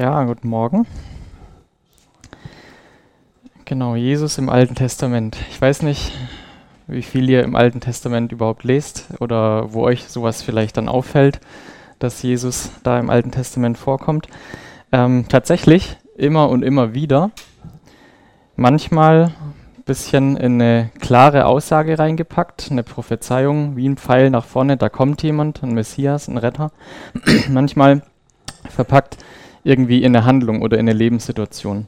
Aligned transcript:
Ja, 0.00 0.24
guten 0.24 0.48
Morgen. 0.48 0.86
Genau, 3.66 3.96
Jesus 3.96 4.38
im 4.38 4.48
Alten 4.48 4.74
Testament. 4.74 5.36
Ich 5.50 5.60
weiß 5.60 5.82
nicht, 5.82 6.12
wie 6.86 7.02
viel 7.02 7.28
ihr 7.28 7.44
im 7.44 7.54
Alten 7.54 7.80
Testament 7.80 8.32
überhaupt 8.32 8.64
lest 8.64 9.08
oder 9.20 9.74
wo 9.74 9.82
euch 9.82 10.08
sowas 10.08 10.40
vielleicht 10.40 10.78
dann 10.78 10.88
auffällt, 10.88 11.42
dass 11.98 12.22
Jesus 12.22 12.70
da 12.82 12.98
im 12.98 13.10
Alten 13.10 13.30
Testament 13.30 13.76
vorkommt. 13.76 14.28
Ähm, 14.90 15.26
tatsächlich 15.28 15.98
immer 16.16 16.48
und 16.48 16.62
immer 16.62 16.94
wieder. 16.94 17.30
Manchmal 18.56 19.24
ein 19.76 19.82
bisschen 19.84 20.38
in 20.38 20.62
eine 20.62 20.88
klare 20.98 21.44
Aussage 21.44 21.98
reingepackt, 21.98 22.68
eine 22.70 22.84
Prophezeiung, 22.84 23.76
wie 23.76 23.86
ein 23.86 23.98
Pfeil 23.98 24.30
nach 24.30 24.46
vorne, 24.46 24.78
da 24.78 24.88
kommt 24.88 25.22
jemand, 25.22 25.62
ein 25.62 25.74
Messias, 25.74 26.26
ein 26.26 26.38
Retter. 26.38 26.72
Manchmal 27.50 28.00
verpackt 28.70 29.18
irgendwie 29.64 30.02
in 30.02 30.14
eine 30.14 30.24
Handlung 30.24 30.62
oder 30.62 30.78
in 30.78 30.88
eine 30.88 30.96
Lebenssituation. 30.96 31.86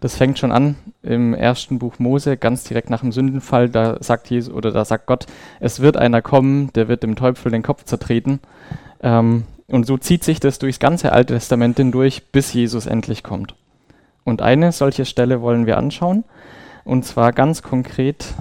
Das 0.00 0.16
fängt 0.16 0.38
schon 0.38 0.50
an 0.50 0.74
im 1.02 1.32
ersten 1.32 1.78
Buch 1.78 1.98
Mose, 1.98 2.36
ganz 2.36 2.64
direkt 2.64 2.90
nach 2.90 3.02
dem 3.02 3.12
Sündenfall. 3.12 3.68
Da 3.68 3.98
sagt 4.00 4.30
Jesus 4.30 4.52
oder 4.52 4.72
da 4.72 4.84
sagt 4.84 5.06
Gott, 5.06 5.26
es 5.60 5.80
wird 5.80 5.96
einer 5.96 6.22
kommen, 6.22 6.72
der 6.72 6.88
wird 6.88 7.04
dem 7.04 7.14
Teufel 7.14 7.52
den 7.52 7.62
Kopf 7.62 7.84
zertreten. 7.84 8.40
Ähm, 9.00 9.44
und 9.68 9.86
so 9.86 9.96
zieht 9.96 10.24
sich 10.24 10.40
das 10.40 10.58
durchs 10.58 10.80
ganze 10.80 11.12
Alte 11.12 11.34
Testament 11.34 11.76
hindurch, 11.76 12.24
bis 12.32 12.52
Jesus 12.52 12.86
endlich 12.86 13.22
kommt. 13.22 13.54
Und 14.24 14.42
eine 14.42 14.72
solche 14.72 15.04
Stelle 15.04 15.40
wollen 15.40 15.66
wir 15.66 15.78
anschauen, 15.78 16.24
und 16.84 17.04
zwar 17.04 17.32
ganz 17.32 17.62
konkret 17.62 18.34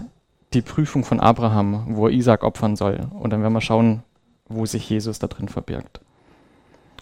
die 0.54 0.62
Prüfung 0.62 1.04
von 1.04 1.20
Abraham, 1.20 1.86
wo 1.90 2.08
er 2.08 2.14
Isaac 2.14 2.44
opfern 2.44 2.76
soll. 2.76 3.02
Und 3.12 3.32
dann 3.32 3.44
werden 3.44 3.54
wir 3.54 3.62
schauen, 3.62 4.04
wo 4.50 4.66
sich 4.66 4.90
Jesus 4.90 5.20
da 5.20 5.28
drin 5.28 5.48
verbirgt. 5.48 6.02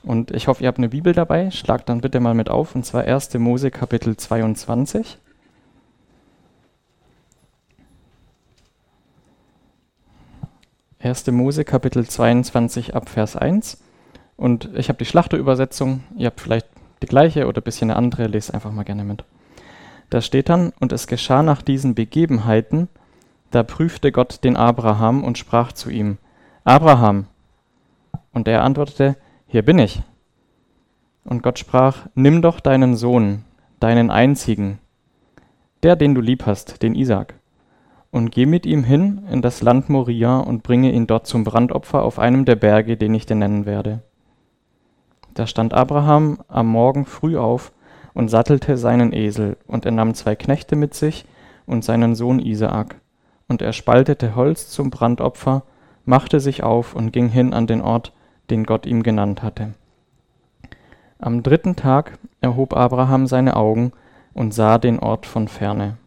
Und 0.04 0.32
ich 0.32 0.48
hoffe, 0.48 0.64
ihr 0.64 0.68
habt 0.68 0.78
eine 0.78 0.90
Bibel 0.90 1.14
dabei. 1.14 1.52
Schlagt 1.52 1.90
dann 1.90 2.02
bitte 2.02 2.20
mal 2.20 2.34
mit 2.34 2.50
auf, 2.50 2.76
und 2.76 2.86
zwar 2.86 3.04
1. 3.04 3.34
Mose 3.36 3.72
Kapitel 3.72 4.16
22. 4.16 5.18
Erste 11.00 11.32
Mose 11.32 11.64
Kapitel 11.64 12.06
22 12.06 12.96
ab 12.96 13.10
Vers 13.10 13.36
1. 13.36 13.82
Und 14.36 14.70
ich 14.76 14.90
habe 14.90 14.98
die 14.98 15.06
Schlachterübersetzung. 15.06 16.04
Ihr 16.18 16.28
habt 16.28 16.42
vielleicht 16.42 16.68
die 17.02 17.08
gleiche 17.08 17.48
oder 17.48 17.62
ein 17.62 17.64
bisschen 17.64 17.90
eine 17.90 17.98
andere. 17.98 18.28
Lest 18.28 18.54
einfach 18.54 18.72
mal 18.72 18.84
gerne 18.84 19.04
mit. 19.04 19.24
Da 20.10 20.22
steht 20.22 20.50
dann, 20.50 20.74
und 20.80 20.92
es 20.92 21.08
geschah 21.08 21.44
nach 21.44 21.62
diesen 21.62 21.94
Begebenheiten, 21.94 22.88
da 23.52 23.64
prüfte 23.64 24.12
Gott 24.12 24.44
den 24.44 24.58
Abraham 24.58 25.24
und 25.24 25.38
sprach 25.38 25.72
zu 25.72 25.90
ihm, 25.90 26.18
Abraham. 26.64 27.28
Und 28.34 28.48
er 28.48 28.64
antwortete, 28.64 29.16
hier 29.50 29.64
bin 29.64 29.80
ich. 29.80 30.04
Und 31.26 31.42
Gott 31.42 31.58
sprach, 31.60 32.06
nimm 32.14 32.42
doch 32.42 32.60
deinen 32.60 32.96
Sohn, 32.96 33.44
deinen 33.80 34.12
einzigen, 34.12 34.78
der, 35.82 35.96
den 35.96 36.14
du 36.14 36.22
lieb 36.22 36.46
hast, 36.46 36.84
den 36.84 36.94
Isaac, 36.94 37.34
und 38.12 38.32
geh 38.32 38.46
mit 38.46 38.68
ihm 38.68 38.84
hin 38.84 39.24
in 39.32 39.42
das 39.42 39.62
Land 39.62 39.90
Moria 39.90 40.38
und 40.38 40.62
bringe 40.62 40.92
ihn 40.92 41.08
dort 41.08 41.26
zum 41.26 41.44
Brandopfer 41.44 42.04
auf 42.04 42.20
einem 42.20 42.46
der 42.46 42.56
Berge, 42.56 42.96
den 42.96 43.14
ich 43.16 43.26
dir 43.26 43.36
nennen 43.36 43.66
werde. 43.66 44.04
Da 45.34 45.48
stand 45.48 45.74
Abraham 45.74 46.40
am 46.48 46.68
Morgen 46.68 47.06
früh 47.06 47.36
auf 47.36 47.72
und 48.14 48.30
sattelte 48.30 48.78
seinen 48.78 49.14
Esel, 49.14 49.58
und 49.66 49.84
er 49.84 49.92
nahm 49.92 50.14
zwei 50.14 50.36
Knechte 50.36 50.76
mit 50.76 50.94
sich 50.94 51.26
und 51.66 51.84
seinen 51.84 52.14
Sohn 52.14 52.40
Isaak, 52.40 52.98
und 53.48 53.64
er 53.64 53.74
spaltete 53.74 54.36
Holz 54.36 54.70
zum 54.70 54.92
Brandopfer, 54.92 55.64
machte 56.06 56.40
sich 56.40 56.62
auf 56.62 56.94
und 56.94 57.12
ging 57.12 57.30
hin 57.30 57.54
an 57.54 57.66
den 57.66 57.82
Ort, 57.82 58.14
den 58.52 58.66
Gott 58.66 58.86
ihm 58.86 59.04
genannt 59.04 59.44
hatte. 59.44 59.74
Am 61.20 61.44
dritten 61.44 61.76
Tag 61.76 62.18
erhob 62.42 62.76
Abraham 62.76 63.28
seine 63.28 63.56
Augen 63.56 63.92
und 64.34 64.54
sah 64.54 64.78
den 64.78 65.00
Ort 65.00 65.26
von 65.26 65.48
ferne. 65.48 65.98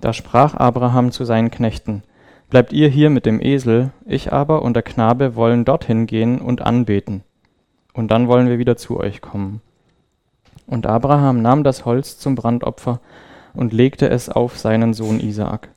Da 0.00 0.12
sprach 0.12 0.54
Abraham 0.54 1.10
zu 1.10 1.24
seinen 1.24 1.50
Knechten, 1.50 2.02
Bleibt 2.48 2.72
ihr 2.72 2.88
hier 2.88 3.10
mit 3.10 3.26
dem 3.26 3.40
Esel, 3.42 3.90
ich 4.04 4.32
aber 4.32 4.62
und 4.62 4.74
der 4.74 4.84
Knabe 4.84 5.34
wollen 5.34 5.64
dorthin 5.64 6.06
gehen 6.06 6.40
und 6.40 6.62
anbeten, 6.62 7.24
und 7.92 8.10
dann 8.12 8.28
wollen 8.28 8.48
wir 8.48 8.58
wieder 8.58 8.76
zu 8.76 9.00
euch 9.00 9.20
kommen. 9.20 9.60
Und 10.66 10.86
Abraham 10.86 11.42
nahm 11.42 11.64
das 11.64 11.84
Holz 11.84 12.18
zum 12.18 12.36
Brandopfer 12.36 13.00
und 13.52 13.72
legte 13.72 14.08
es 14.08 14.28
auf 14.28 14.58
seinen 14.58 14.94
Sohn 14.94 15.18
Isaak. 15.18 15.70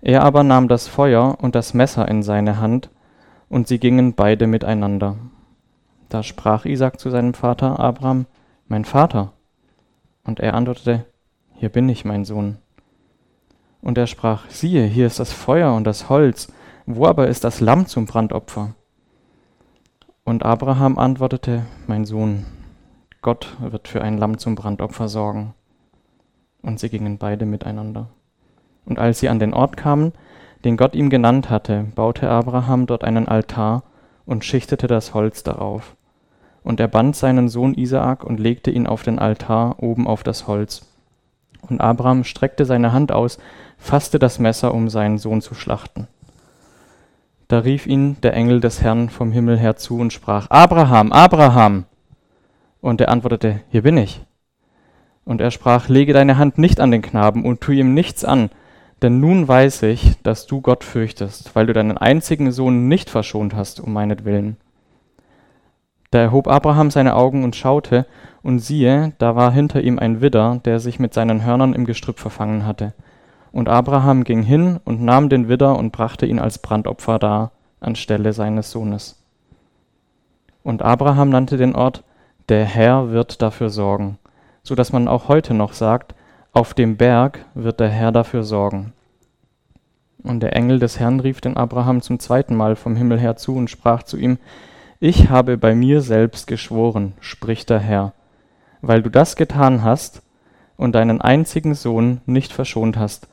Er 0.00 0.22
aber 0.22 0.44
nahm 0.44 0.68
das 0.68 0.86
Feuer 0.86 1.36
und 1.40 1.54
das 1.54 1.74
Messer 1.74 2.06
in 2.06 2.22
seine 2.22 2.60
Hand 2.60 2.88
und 3.50 3.68
sie 3.68 3.78
gingen 3.78 4.14
beide 4.14 4.46
miteinander. 4.46 5.16
Da 6.08 6.22
sprach 6.22 6.64
Isaac 6.64 6.98
zu 6.98 7.10
seinem 7.10 7.34
Vater 7.34 7.78
Abraham, 7.78 8.24
Mein 8.68 8.86
Vater. 8.86 9.32
Und 10.24 10.40
er 10.40 10.54
antwortete, 10.54 11.04
Hier 11.54 11.68
bin 11.68 11.88
ich, 11.88 12.04
mein 12.04 12.24
Sohn. 12.24 12.56
Und 13.82 13.98
er 13.98 14.06
sprach, 14.06 14.48
Siehe, 14.48 14.86
hier 14.86 15.06
ist 15.06 15.20
das 15.20 15.32
Feuer 15.32 15.74
und 15.74 15.84
das 15.84 16.08
Holz, 16.08 16.52
wo 16.86 17.06
aber 17.06 17.28
ist 17.28 17.44
das 17.44 17.60
Lamm 17.60 17.86
zum 17.86 18.06
Brandopfer? 18.06 18.74
Und 20.24 20.44
Abraham 20.44 20.98
antwortete, 20.98 21.66
Mein 21.86 22.04
Sohn, 22.04 22.46
Gott 23.20 23.56
wird 23.60 23.88
für 23.88 24.00
ein 24.00 24.16
Lamm 24.16 24.38
zum 24.38 24.54
Brandopfer 24.54 25.08
sorgen. 25.08 25.54
Und 26.62 26.78
sie 26.78 26.88
gingen 26.88 27.18
beide 27.18 27.46
miteinander. 27.46 28.10
Und 28.84 28.98
als 28.98 29.18
sie 29.18 29.28
an 29.28 29.40
den 29.40 29.54
Ort 29.54 29.76
kamen, 29.76 30.12
den 30.64 30.76
Gott 30.76 30.94
ihm 30.94 31.10
genannt 31.10 31.50
hatte, 31.50 31.86
baute 31.94 32.28
Abraham 32.28 32.86
dort 32.86 33.04
einen 33.04 33.28
Altar 33.28 33.82
und 34.26 34.44
schichtete 34.44 34.86
das 34.86 35.14
Holz 35.14 35.42
darauf. 35.42 35.96
Und 36.62 36.78
er 36.80 36.88
band 36.88 37.16
seinen 37.16 37.48
Sohn 37.48 37.74
Isaak 37.74 38.22
und 38.24 38.38
legte 38.38 38.70
ihn 38.70 38.86
auf 38.86 39.02
den 39.02 39.18
Altar 39.18 39.82
oben 39.82 40.06
auf 40.06 40.22
das 40.22 40.46
Holz. 40.46 40.86
Und 41.62 41.80
Abraham 41.80 42.24
streckte 42.24 42.64
seine 42.64 42.92
Hand 42.92 43.12
aus, 43.12 43.38
fasste 43.78 44.18
das 44.18 44.38
Messer, 44.38 44.74
um 44.74 44.88
seinen 44.88 45.18
Sohn 45.18 45.40
zu 45.40 45.54
schlachten. 45.54 46.06
Da 47.48 47.58
rief 47.58 47.86
ihn 47.86 48.16
der 48.22 48.34
Engel 48.34 48.60
des 48.60 48.80
Herrn 48.82 49.08
vom 49.08 49.32
Himmel 49.32 49.58
her 49.58 49.76
zu 49.76 49.98
und 49.98 50.12
sprach, 50.12 50.48
Abraham, 50.50 51.12
Abraham! 51.12 51.84
Und 52.80 53.00
er 53.00 53.08
antwortete, 53.08 53.60
Hier 53.70 53.82
bin 53.82 53.96
ich. 53.96 54.22
Und 55.24 55.40
er 55.40 55.50
sprach, 55.50 55.88
Lege 55.88 56.12
deine 56.12 56.38
Hand 56.38 56.58
nicht 56.58 56.80
an 56.80 56.90
den 56.90 57.02
Knaben 57.02 57.44
und 57.44 57.60
tu 57.60 57.72
ihm 57.72 57.92
nichts 57.92 58.24
an, 58.24 58.50
denn 59.02 59.20
nun 59.20 59.48
weiß 59.48 59.82
ich, 59.84 60.20
dass 60.22 60.46
du 60.46 60.60
Gott 60.60 60.84
fürchtest, 60.84 61.54
weil 61.54 61.66
du 61.66 61.72
deinen 61.72 61.98
einzigen 61.98 62.52
Sohn 62.52 62.88
nicht 62.88 63.10
verschont 63.10 63.54
hast 63.54 63.80
um 63.80 63.92
meinetwillen. 63.92 64.56
Da 66.10 66.18
erhob 66.18 66.48
Abraham 66.48 66.90
seine 66.90 67.14
Augen 67.14 67.44
und 67.44 67.56
schaute, 67.56 68.06
und 68.42 68.58
siehe, 68.58 69.12
da 69.18 69.36
war 69.36 69.52
hinter 69.52 69.82
ihm 69.82 69.98
ein 69.98 70.20
Widder, 70.20 70.60
der 70.64 70.80
sich 70.80 70.98
mit 70.98 71.14
seinen 71.14 71.44
Hörnern 71.44 71.74
im 71.74 71.84
Gestrüpp 71.84 72.18
verfangen 72.18 72.66
hatte. 72.66 72.94
Und 73.52 73.68
Abraham 73.68 74.24
ging 74.24 74.42
hin 74.42 74.80
und 74.84 75.02
nahm 75.02 75.28
den 75.28 75.48
Widder 75.48 75.78
und 75.78 75.92
brachte 75.92 76.26
ihn 76.26 76.38
als 76.38 76.58
Brandopfer 76.58 77.18
dar, 77.18 77.52
anstelle 77.80 78.32
seines 78.32 78.70
Sohnes. 78.70 79.22
Und 80.62 80.82
Abraham 80.82 81.30
nannte 81.30 81.56
den 81.56 81.74
Ort, 81.74 82.04
der 82.48 82.64
Herr 82.64 83.10
wird 83.10 83.42
dafür 83.42 83.70
sorgen, 83.70 84.18
so 84.62 84.74
dass 84.74 84.92
man 84.92 85.08
auch 85.08 85.28
heute 85.28 85.54
noch 85.54 85.72
sagt, 85.72 86.14
auf 86.52 86.74
dem 86.74 86.96
Berg 86.96 87.44
wird 87.54 87.80
der 87.80 87.88
Herr 87.88 88.12
dafür 88.12 88.42
sorgen. 88.42 88.92
Und 90.22 90.40
der 90.40 90.54
Engel 90.56 90.78
des 90.78 90.98
Herrn 90.98 91.20
rief 91.20 91.40
den 91.40 91.56
Abraham 91.56 92.02
zum 92.02 92.18
zweiten 92.18 92.56
Mal 92.56 92.76
vom 92.76 92.96
Himmel 92.96 93.18
her 93.18 93.36
zu 93.36 93.54
und 93.54 93.70
sprach 93.70 94.02
zu 94.02 94.16
ihm, 94.16 94.38
Ich 94.98 95.30
habe 95.30 95.56
bei 95.56 95.74
mir 95.74 96.02
selbst 96.02 96.46
geschworen, 96.46 97.14
spricht 97.20 97.70
der 97.70 97.78
Herr, 97.78 98.12
weil 98.82 99.02
du 99.02 99.10
das 99.10 99.36
getan 99.36 99.84
hast 99.84 100.22
und 100.76 100.94
deinen 100.94 101.20
einzigen 101.20 101.74
Sohn 101.74 102.20
nicht 102.26 102.52
verschont 102.52 102.96
hast, 102.96 103.28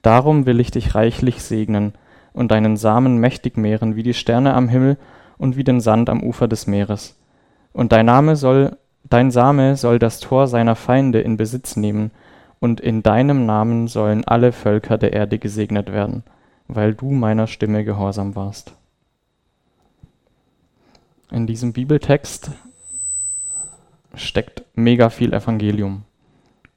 darum 0.00 0.46
will 0.46 0.58
ich 0.58 0.70
dich 0.70 0.94
reichlich 0.94 1.42
segnen 1.42 1.92
und 2.32 2.50
deinen 2.50 2.76
Samen 2.76 3.18
mächtig 3.18 3.56
mehren 3.56 3.96
wie 3.96 4.02
die 4.02 4.14
Sterne 4.14 4.54
am 4.54 4.68
Himmel 4.68 4.96
und 5.36 5.56
wie 5.56 5.64
den 5.64 5.80
Sand 5.80 6.08
am 6.08 6.22
Ufer 6.22 6.48
des 6.48 6.66
Meeres. 6.66 7.18
Und 7.72 7.92
dein 7.92 8.06
Name 8.06 8.34
soll, 8.34 8.78
dein 9.04 9.30
Same 9.30 9.76
soll 9.76 9.98
das 9.98 10.20
Tor 10.20 10.46
seiner 10.46 10.74
Feinde 10.74 11.20
in 11.20 11.36
Besitz 11.36 11.76
nehmen, 11.76 12.10
und 12.62 12.80
in 12.80 13.02
deinem 13.02 13.44
Namen 13.44 13.88
sollen 13.88 14.24
alle 14.24 14.52
Völker 14.52 14.96
der 14.96 15.12
Erde 15.12 15.40
gesegnet 15.40 15.90
werden, 15.90 16.22
weil 16.68 16.94
du 16.94 17.10
meiner 17.10 17.48
Stimme 17.48 17.84
gehorsam 17.84 18.36
warst. 18.36 18.76
In 21.32 21.48
diesem 21.48 21.72
Bibeltext 21.72 22.52
steckt 24.14 24.62
mega 24.76 25.10
viel 25.10 25.32
Evangelium. 25.32 26.04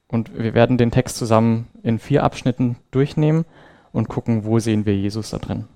Und 0.08 0.36
wir 0.36 0.54
werden 0.54 0.76
den 0.76 0.90
Text 0.90 1.18
zusammen 1.18 1.68
in 1.84 2.00
vier 2.00 2.24
Abschnitten 2.24 2.74
durchnehmen 2.90 3.44
und 3.92 4.08
gucken, 4.08 4.44
wo 4.44 4.58
sehen 4.58 4.86
wir 4.86 4.96
Jesus 4.96 5.30
da 5.30 5.38
drin. 5.38 5.68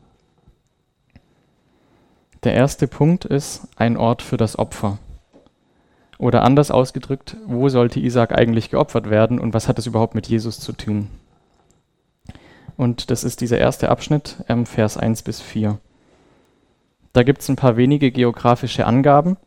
Der 2.42 2.54
erste 2.54 2.88
Punkt 2.88 3.26
ist 3.26 3.68
ein 3.76 3.96
Ort 3.96 4.22
für 4.22 4.36
das 4.36 4.58
Opfer. 4.58 4.98
Oder 6.20 6.42
anders 6.42 6.70
ausgedrückt, 6.70 7.38
wo 7.46 7.70
sollte 7.70 7.98
Isaac 7.98 8.36
eigentlich 8.36 8.68
geopfert 8.68 9.08
werden 9.08 9.38
und 9.40 9.54
was 9.54 9.68
hat 9.68 9.78
es 9.78 9.86
überhaupt 9.86 10.14
mit 10.14 10.26
Jesus 10.26 10.60
zu 10.60 10.72
tun? 10.74 11.08
Und 12.76 13.10
das 13.10 13.24
ist 13.24 13.40
dieser 13.40 13.56
erste 13.56 13.88
Abschnitt, 13.88 14.36
ähm, 14.46 14.66
Vers 14.66 14.98
1 14.98 15.22
bis 15.22 15.40
4. 15.40 15.78
Da 17.14 17.22
gibt 17.22 17.40
es 17.40 17.48
ein 17.48 17.56
paar 17.56 17.78
wenige 17.78 18.10
geografische 18.10 18.84
Angaben 18.84 19.38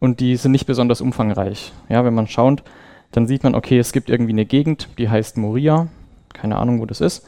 und 0.00 0.18
die 0.18 0.34
sind 0.34 0.50
nicht 0.50 0.66
besonders 0.66 1.00
umfangreich. 1.00 1.72
Ja, 1.88 2.04
wenn 2.04 2.14
man 2.14 2.26
schaut, 2.26 2.64
dann 3.12 3.28
sieht 3.28 3.44
man, 3.44 3.54
okay, 3.54 3.78
es 3.78 3.92
gibt 3.92 4.10
irgendwie 4.10 4.32
eine 4.32 4.46
Gegend, 4.46 4.88
die 4.98 5.08
heißt 5.08 5.36
Moria, 5.36 5.86
keine 6.32 6.56
Ahnung, 6.56 6.80
wo 6.80 6.86
das 6.86 7.00
ist. 7.00 7.24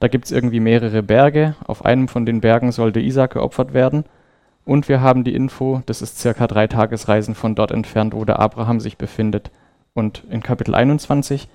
Da 0.00 0.08
gibt 0.08 0.24
es 0.24 0.32
irgendwie 0.32 0.58
mehrere 0.58 1.04
Berge. 1.04 1.54
Auf 1.64 1.84
einem 1.84 2.08
von 2.08 2.26
den 2.26 2.40
Bergen 2.40 2.72
sollte 2.72 2.98
Isaac 2.98 3.34
geopfert 3.34 3.74
werden. 3.74 4.04
Und 4.64 4.88
wir 4.88 5.00
haben 5.00 5.24
die 5.24 5.34
Info, 5.34 5.82
das 5.86 6.00
ist 6.00 6.18
circa 6.18 6.46
drei 6.46 6.66
Tagesreisen 6.66 7.34
von 7.34 7.54
dort 7.54 7.70
entfernt, 7.70 8.14
wo 8.14 8.24
der 8.24 8.38
Abraham 8.38 8.80
sich 8.80 8.96
befindet. 8.96 9.50
Und 9.92 10.24
in 10.30 10.42
Kapitel 10.42 10.74
21 10.74 11.48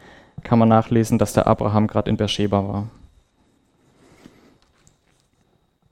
kann 0.43 0.59
man 0.59 0.69
nachlesen, 0.69 1.17
dass 1.17 1.33
der 1.33 1.47
Abraham 1.47 1.87
gerade 1.87 2.09
in 2.09 2.17
Beersheba 2.17 2.67
war. 2.67 2.87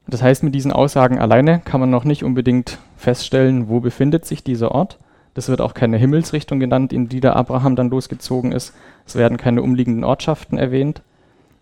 Das 0.08 0.22
heißt, 0.22 0.44
mit 0.44 0.56
diesen 0.56 0.72
Aussagen 0.72 1.20
alleine 1.20 1.60
kann 1.60 1.82
man 1.82 1.90
noch 1.90 2.06
nicht 2.06 2.24
unbedingt 2.24 2.78
feststellen, 2.96 3.68
wo 3.68 3.82
befindet 3.82 4.26
sich 4.26 4.44
dieser 4.44 4.72
Ort. 4.72 5.00
Das 5.34 5.50
wird 5.50 5.60
auch 5.60 5.74
keine 5.74 5.98
Himmelsrichtung 5.98 6.60
genannt, 6.60 6.94
in 6.94 7.10
die 7.10 7.20
der 7.20 7.36
Abraham 7.36 7.76
dann 7.76 7.90
losgezogen 7.90 8.52
ist. 8.54 8.74
Es 9.06 9.16
werden 9.16 9.38
keine 9.38 9.62
umliegenden 9.62 10.04
Ortschaften 10.04 10.58
erwähnt. 10.58 11.02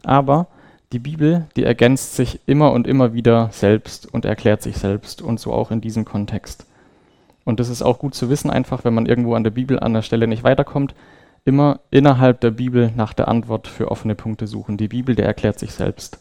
Aber 0.03 0.47
die 0.91 0.99
Bibel, 0.99 1.47
die 1.55 1.63
ergänzt 1.63 2.15
sich 2.15 2.39
immer 2.45 2.71
und 2.71 2.87
immer 2.87 3.13
wieder 3.13 3.49
selbst 3.51 4.11
und 4.13 4.25
erklärt 4.25 4.61
sich 4.61 4.77
selbst 4.77 5.21
und 5.21 5.39
so 5.39 5.53
auch 5.53 5.71
in 5.71 5.81
diesem 5.81 6.05
Kontext. 6.05 6.65
Und 7.43 7.59
das 7.59 7.69
ist 7.69 7.81
auch 7.81 7.99
gut 7.99 8.15
zu 8.15 8.29
wissen, 8.29 8.49
einfach 8.49 8.83
wenn 8.83 8.93
man 8.93 9.05
irgendwo 9.05 9.35
an 9.35 9.43
der 9.43 9.51
Bibel 9.51 9.79
an 9.79 9.93
der 9.93 10.01
Stelle 10.01 10.27
nicht 10.27 10.43
weiterkommt, 10.43 10.95
immer 11.43 11.79
innerhalb 11.91 12.41
der 12.41 12.51
Bibel 12.51 12.91
nach 12.95 13.13
der 13.13 13.27
Antwort 13.27 13.67
für 13.67 13.91
offene 13.91 14.15
Punkte 14.15 14.47
suchen. 14.47 14.77
Die 14.77 14.87
Bibel, 14.87 15.15
der 15.15 15.25
erklärt 15.25 15.59
sich 15.59 15.73
selbst. 15.73 16.19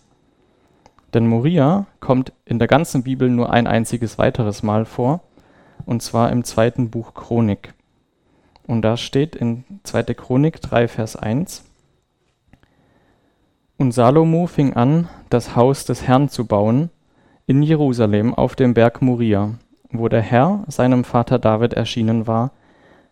Denn 1.14 1.26
Moria 1.26 1.87
kommt 2.00 2.32
in 2.44 2.58
der 2.58 2.69
ganzen 2.69 3.05
Bibel 3.05 3.31
nur 3.31 3.50
ein 3.50 3.67
einziges 3.67 4.19
weiteres 4.19 4.62
Mal 4.62 4.84
vor 4.84 5.20
und 5.87 6.02
zwar 6.02 6.31
im 6.31 6.44
zweiten 6.44 6.90
Buch 6.90 7.14
Chronik. 7.14 7.72
Und 8.67 8.82
da 8.82 8.96
steht 8.96 9.37
in 9.37 9.64
2. 9.84 10.14
Chronik 10.14 10.60
3, 10.60 10.88
Vers 10.88 11.17
1, 11.17 11.64
Und 13.76 13.93
Salomo 13.93 14.47
fing 14.47 14.75
an, 14.75 15.09
das 15.31 15.56
Haus 15.56 15.85
des 15.85 16.06
Herrn 16.06 16.29
zu 16.29 16.47
bauen 16.47 16.91
in 17.47 17.62
Jerusalem 17.62 18.32
auf 18.32 18.55
dem 18.55 18.73
Berg 18.73 19.03
Moria, 19.03 19.50
wo 19.91 20.09
der 20.09 20.23
Herr 20.23 20.65
seinem 20.69 21.03
Vater 21.03 21.41
David 21.41 21.75
erschienen 21.75 22.26
war, 22.29 22.53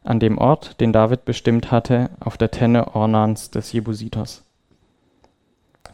an 0.04 0.20
dem 0.20 0.38
Ort, 0.38 0.80
den 0.80 0.92
David 0.92 1.24
bestimmt 1.24 1.70
hatte, 1.70 2.10
auf 2.20 2.36
der 2.36 2.50
Tenne 2.50 2.94
Ornans 2.94 3.50
des 3.50 3.72
Jebusiters. 3.72 4.44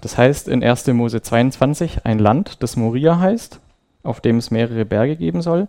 Das 0.00 0.16
heißt 0.16 0.48
in 0.48 0.62
1. 0.62 0.86
Mose 0.88 1.22
22 1.22 2.04
ein 2.04 2.18
Land, 2.18 2.62
das 2.62 2.76
Moria 2.76 3.18
heißt, 3.18 3.60
auf 4.02 4.20
dem 4.20 4.36
es 4.36 4.50
mehrere 4.50 4.84
Berge 4.84 5.16
geben 5.16 5.42
soll, 5.42 5.68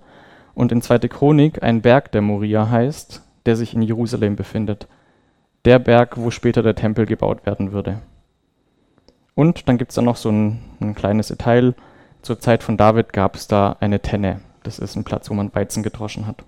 und 0.54 0.72
in 0.72 0.82
2. 0.82 1.00
Chronik 1.08 1.64
ein 1.64 1.82
Berg, 1.82 2.12
der 2.12 2.22
Moria 2.22 2.70
heißt, 2.70 3.22
der 3.46 3.56
sich 3.56 3.74
in 3.74 3.82
Jerusalem 3.82 4.36
befindet. 4.36 4.88
Der 5.64 5.80
Berg, 5.80 6.18
wo 6.18 6.32
später 6.32 6.62
der 6.64 6.76
Tempel 6.76 7.06
gebaut 7.06 7.46
werden 7.46 7.72
würde. 7.72 8.00
Und 9.40 9.70
dann 9.70 9.78
gibt 9.78 9.92
es 9.92 9.96
da 9.96 10.02
noch 10.02 10.18
so 10.18 10.30
ein, 10.30 10.60
ein, 10.82 10.96
kleines 10.96 11.30
Detail. 11.30 11.74
Zur 12.22 12.42
Zeit 12.42 12.62
von 12.62 12.76
David 12.76 13.14
gab 13.14 13.38
es 13.38 13.48
da 13.48 13.78
eine 13.80 14.02
Tenne. 14.02 14.42
Das 14.64 14.80
ist 14.80 14.98
ein 14.98 15.06
Platz, 15.06 15.30
wo 15.30 15.34
man 15.34 15.56
Weizen 15.56 15.82
gedroschen 15.82 16.28
hat. 16.28 16.44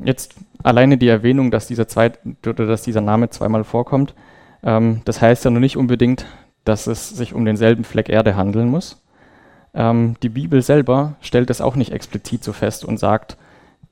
Jetzt 0.00 0.34
alleine 0.64 0.98
die 0.98 1.06
Erwähnung, 1.06 1.52
dass 1.52 1.68
dieser, 1.68 1.86
zweit, 1.86 2.18
dass 2.42 2.82
dieser 2.82 3.00
Name 3.00 3.30
zweimal 3.30 3.62
vorkommt, 3.62 4.16
ähm, 4.64 5.02
das 5.04 5.22
heißt 5.22 5.44
ja 5.44 5.52
noch 5.52 5.60
nicht 5.60 5.76
unbedingt, 5.76 6.26
dass 6.64 6.88
es 6.88 7.10
sich 7.10 7.32
um 7.32 7.44
denselben 7.44 7.84
Fleck 7.84 8.08
Erde 8.08 8.34
handeln 8.34 8.68
muss. 8.68 9.00
Ähm, 9.72 10.16
die 10.24 10.30
Bibel 10.30 10.62
selber 10.62 11.14
stellt 11.20 11.48
es 11.48 11.60
auch 11.60 11.76
nicht 11.76 11.92
explizit 11.92 12.42
so 12.42 12.52
fest 12.52 12.84
und 12.84 12.98
sagt, 12.98 13.36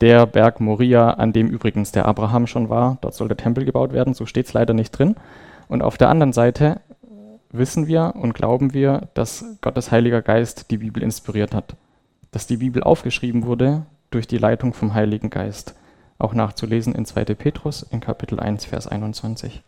der 0.01 0.25
Berg 0.25 0.59
Moria, 0.59 1.11
an 1.11 1.31
dem 1.31 1.47
übrigens 1.47 1.93
der 1.93 2.05
Abraham 2.05 2.47
schon 2.47 2.67
war, 2.67 2.97
dort 2.99 3.13
soll 3.13 3.29
der 3.29 3.37
Tempel 3.37 3.63
gebaut 3.63 3.93
werden, 3.93 4.13
so 4.13 4.25
steht 4.25 4.47
es 4.47 4.51
leider 4.53 4.73
nicht 4.73 4.91
drin. 4.91 5.15
Und 5.67 5.81
auf 5.81 5.97
der 5.97 6.09
anderen 6.09 6.33
Seite 6.33 6.81
wissen 7.51 7.87
wir 7.87 8.13
und 8.15 8.33
glauben 8.33 8.73
wir, 8.73 9.09
dass 9.13 9.45
Gottes 9.61 9.91
Heiliger 9.91 10.21
Geist 10.21 10.71
die 10.71 10.77
Bibel 10.77 11.01
inspiriert 11.01 11.53
hat. 11.53 11.75
Dass 12.31 12.47
die 12.47 12.57
Bibel 12.57 12.83
aufgeschrieben 12.83 13.45
wurde 13.45 13.85
durch 14.11 14.27
die 14.27 14.37
Leitung 14.37 14.73
vom 14.73 14.93
Heiligen 14.93 15.29
Geist. 15.29 15.75
Auch 16.17 16.33
nachzulesen 16.33 16.95
in 16.95 17.05
2. 17.05 17.25
Petrus 17.35 17.83
in 17.83 17.99
Kapitel 17.99 18.39
1, 18.39 18.65
Vers 18.65 18.87
21. 18.87 19.63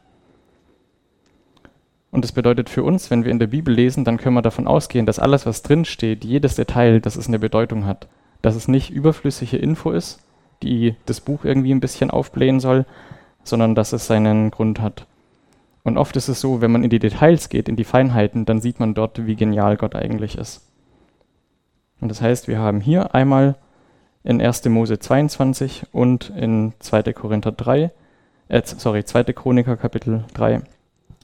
Und 2.12 2.24
das 2.24 2.32
bedeutet 2.32 2.70
für 2.70 2.84
uns, 2.84 3.12
wenn 3.12 3.26
wir 3.26 3.32
in 3.32 3.40
der 3.40 3.48
Bibel 3.48 3.74
lesen, 3.74 4.06
dann 4.06 4.18
können 4.18 4.36
wir 4.36 4.42
davon 4.42 4.68
ausgehen, 4.68 5.06
dass 5.06 5.20
alles, 5.20 5.46
was 5.46 5.62
drin 5.62 5.84
steht, 5.84 6.24
jedes 6.24 6.56
Detail, 6.56 7.02
dass 7.02 7.18
es 7.18 7.28
eine 7.28 7.40
Bedeutung 7.40 7.86
hat. 7.86 8.08
Dass 8.42 8.56
es 8.56 8.68
nicht 8.68 8.90
überflüssige 8.90 9.58
Info 9.58 9.92
ist, 9.92 10.20
die 10.64 10.96
das 11.06 11.22
Buch 11.22 11.44
irgendwie 11.44 11.72
ein 11.74 11.80
bisschen 11.80 12.10
aufblähen 12.10 12.60
soll, 12.60 12.86
sondern 13.44 13.76
dass 13.76 13.94
es 13.94 14.08
seinen 14.08 14.52
Grund 14.52 14.80
hat. 14.80 15.06
Und 15.88 15.98
oft 15.98 16.18
ist 16.18 16.28
es 16.28 16.42
so, 16.42 16.60
wenn 16.60 16.74
man 16.74 16.84
in 16.84 16.90
die 16.90 17.00
Details 17.00 17.48
geht, 17.48 17.70
in 17.70 17.78
die 17.78 17.86
Feinheiten, 17.86 18.44
dann 18.44 18.60
sieht 18.60 18.82
man 18.82 18.94
dort, 18.94 19.26
wie 19.26 19.38
genial 19.38 19.78
Gott 19.78 19.96
eigentlich 19.96 20.38
ist. 20.38 20.70
Und 22.02 22.10
das 22.10 22.22
heißt, 22.22 22.50
wir 22.50 22.60
haben 22.60 22.82
hier 22.82 23.16
einmal 23.16 23.56
in 24.26 24.42
1. 24.42 24.66
Mose 24.66 25.00
22 25.00 25.86
und 25.94 26.30
in 26.32 26.74
2. 26.80 27.14
Korinther 27.14 27.54
3, 27.54 27.92
äh, 28.50 28.62
sorry, 28.66 29.06
2. 29.06 29.32
Chroniker 29.32 29.78
Kapitel 29.78 30.26
3 30.34 30.62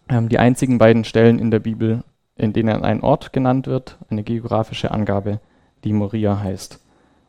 ähm, 0.07 0.29
die 0.29 0.39
einzigen 0.39 0.77
beiden 0.77 1.03
Stellen 1.03 1.39
in 1.39 1.51
der 1.51 1.59
Bibel, 1.59 2.05
in 2.37 2.53
denen 2.53 2.85
ein 2.85 3.01
Ort 3.01 3.33
genannt 3.33 3.67
wird, 3.67 3.97
eine 4.09 4.23
geografische 4.23 4.91
Angabe, 4.91 5.41
die 5.83 5.91
Moria 5.91 6.39
heißt. 6.39 6.79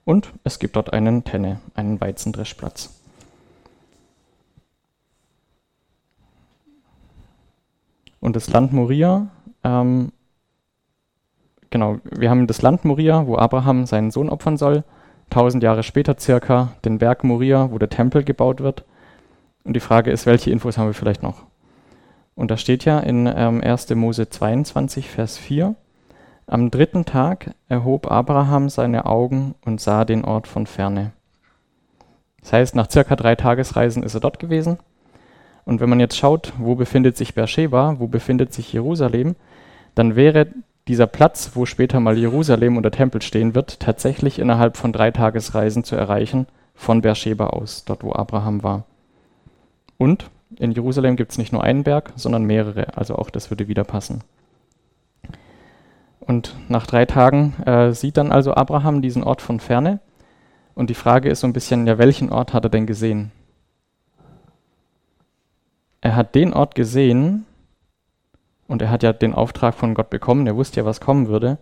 Und 0.04 0.32
es 0.44 0.60
gibt 0.60 0.76
dort 0.76 0.92
einen 0.92 1.24
Tenne, 1.24 1.58
einen 1.74 2.00
Weizendreschplatz. 2.00 3.03
Und 8.24 8.36
das 8.36 8.48
Land 8.48 8.72
Moria, 8.72 9.26
ähm, 9.64 10.10
genau, 11.68 11.98
wir 12.10 12.30
haben 12.30 12.46
das 12.46 12.62
Land 12.62 12.86
Moria, 12.86 13.26
wo 13.26 13.36
Abraham 13.36 13.84
seinen 13.84 14.10
Sohn 14.10 14.30
opfern 14.30 14.56
soll. 14.56 14.82
Tausend 15.28 15.62
Jahre 15.62 15.82
später 15.82 16.16
circa 16.18 16.72
den 16.86 16.96
Berg 16.96 17.22
Moria, 17.22 17.70
wo 17.70 17.76
der 17.76 17.90
Tempel 17.90 18.24
gebaut 18.24 18.62
wird. 18.62 18.86
Und 19.64 19.76
die 19.76 19.80
Frage 19.80 20.10
ist, 20.10 20.24
welche 20.24 20.50
Infos 20.50 20.78
haben 20.78 20.86
wir 20.86 20.94
vielleicht 20.94 21.22
noch? 21.22 21.42
Und 22.34 22.50
da 22.50 22.56
steht 22.56 22.86
ja 22.86 22.98
in 22.98 23.26
ähm, 23.26 23.60
1. 23.62 23.94
Mose 23.94 24.30
22, 24.30 25.10
Vers 25.10 25.36
4, 25.36 25.74
am 26.46 26.70
dritten 26.70 27.04
Tag 27.04 27.50
erhob 27.68 28.10
Abraham 28.10 28.70
seine 28.70 29.04
Augen 29.04 29.54
und 29.66 29.82
sah 29.82 30.06
den 30.06 30.24
Ort 30.24 30.48
von 30.48 30.66
ferne. 30.66 31.12
Das 32.40 32.54
heißt, 32.54 32.74
nach 32.74 32.90
circa 32.90 33.16
drei 33.16 33.34
Tagesreisen 33.34 34.02
ist 34.02 34.14
er 34.14 34.20
dort 34.20 34.38
gewesen. 34.38 34.78
Und 35.64 35.80
wenn 35.80 35.88
man 35.88 36.00
jetzt 36.00 36.16
schaut, 36.16 36.52
wo 36.58 36.74
befindet 36.74 37.16
sich 37.16 37.34
Beersheba, 37.34 37.96
wo 37.98 38.06
befindet 38.06 38.52
sich 38.52 38.72
Jerusalem, 38.72 39.34
dann 39.94 40.16
wäre 40.16 40.48
dieser 40.88 41.06
Platz, 41.06 41.52
wo 41.54 41.64
später 41.64 42.00
mal 42.00 42.18
Jerusalem 42.18 42.76
und 42.76 42.82
der 42.82 42.92
Tempel 42.92 43.22
stehen 43.22 43.54
wird, 43.54 43.80
tatsächlich 43.80 44.38
innerhalb 44.38 44.76
von 44.76 44.92
drei 44.92 45.10
Tagesreisen 45.10 45.84
zu 45.84 45.96
erreichen 45.96 46.46
von 46.74 47.00
Beersheba 47.00 47.46
aus, 47.48 47.84
dort 47.84 48.02
wo 48.02 48.12
Abraham 48.12 48.62
war. 48.62 48.84
Und 49.96 50.28
in 50.58 50.72
Jerusalem 50.72 51.16
gibt 51.16 51.32
es 51.32 51.38
nicht 51.38 51.52
nur 51.52 51.64
einen 51.64 51.84
Berg, 51.84 52.12
sondern 52.16 52.44
mehrere. 52.44 52.96
Also 52.96 53.16
auch 53.16 53.30
das 53.30 53.50
würde 53.50 53.68
wieder 53.68 53.84
passen. 53.84 54.22
Und 56.20 56.54
nach 56.68 56.86
drei 56.86 57.06
Tagen 57.06 57.54
äh, 57.64 57.92
sieht 57.92 58.16
dann 58.16 58.32
also 58.32 58.54
Abraham 58.54 59.02
diesen 59.02 59.24
Ort 59.24 59.42
von 59.42 59.60
ferne. 59.60 60.00
Und 60.74 60.90
die 60.90 60.94
Frage 60.94 61.28
ist 61.28 61.40
so 61.40 61.46
ein 61.46 61.52
bisschen, 61.52 61.86
ja, 61.86 61.98
welchen 61.98 62.30
Ort 62.30 62.52
hat 62.52 62.64
er 62.64 62.70
denn 62.70 62.86
gesehen? 62.86 63.30
Er 66.04 66.16
hat 66.16 66.34
den 66.34 66.52
Ort 66.52 66.74
gesehen, 66.74 67.46
und 68.68 68.82
er 68.82 68.90
hat 68.90 69.02
ja 69.02 69.14
den 69.14 69.32
Auftrag 69.32 69.74
von 69.74 69.94
Gott 69.94 70.10
bekommen, 70.10 70.46
er 70.46 70.54
wusste 70.54 70.80
ja, 70.80 70.84
was 70.84 71.00
kommen 71.00 71.28
würde. 71.28 71.56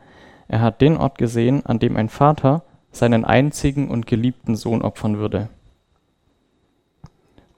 Er 0.48 0.60
hat 0.60 0.80
den 0.80 0.96
Ort 0.96 1.16
gesehen, 1.16 1.64
an 1.64 1.78
dem 1.78 1.96
ein 1.96 2.08
Vater 2.08 2.64
seinen 2.90 3.24
einzigen 3.24 3.88
und 3.88 4.08
geliebten 4.08 4.56
Sohn 4.56 4.82
opfern 4.82 5.18
würde. 5.18 5.48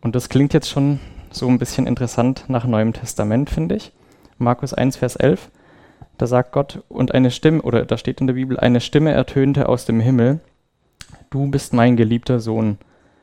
Und 0.03 0.15
das 0.15 0.29
klingt 0.29 0.53
jetzt 0.53 0.69
schon 0.69 1.01
so 1.31 1.49
ein 1.49 1.59
bisschen 1.59 1.87
interessant 1.87 2.45
nach 2.49 2.67
Neuem 2.67 2.93
Testament, 2.93 3.49
finde 3.49 3.77
ich. 3.77 3.91
Markus 4.37 4.75
1, 4.75 4.99
Vers 4.99 5.17
11, 5.17 5.51
da 6.19 6.27
sagt 6.27 6.53
Gott, 6.53 6.85
und 6.91 7.15
eine 7.15 7.31
Stimme, 7.31 7.63
oder 7.63 7.87
da 7.87 7.97
steht 7.97 8.21
in 8.21 8.27
der 8.27 8.35
Bibel, 8.35 8.61
eine 8.61 8.83
Stimme 8.83 9.13
ertönte 9.13 9.71
aus 9.71 9.87
dem 9.87 10.01
Himmel, 10.01 10.41
du 11.31 11.51
bist 11.51 11.73
mein 11.73 11.97
geliebter 11.97 12.41
Sohn, 12.41 12.77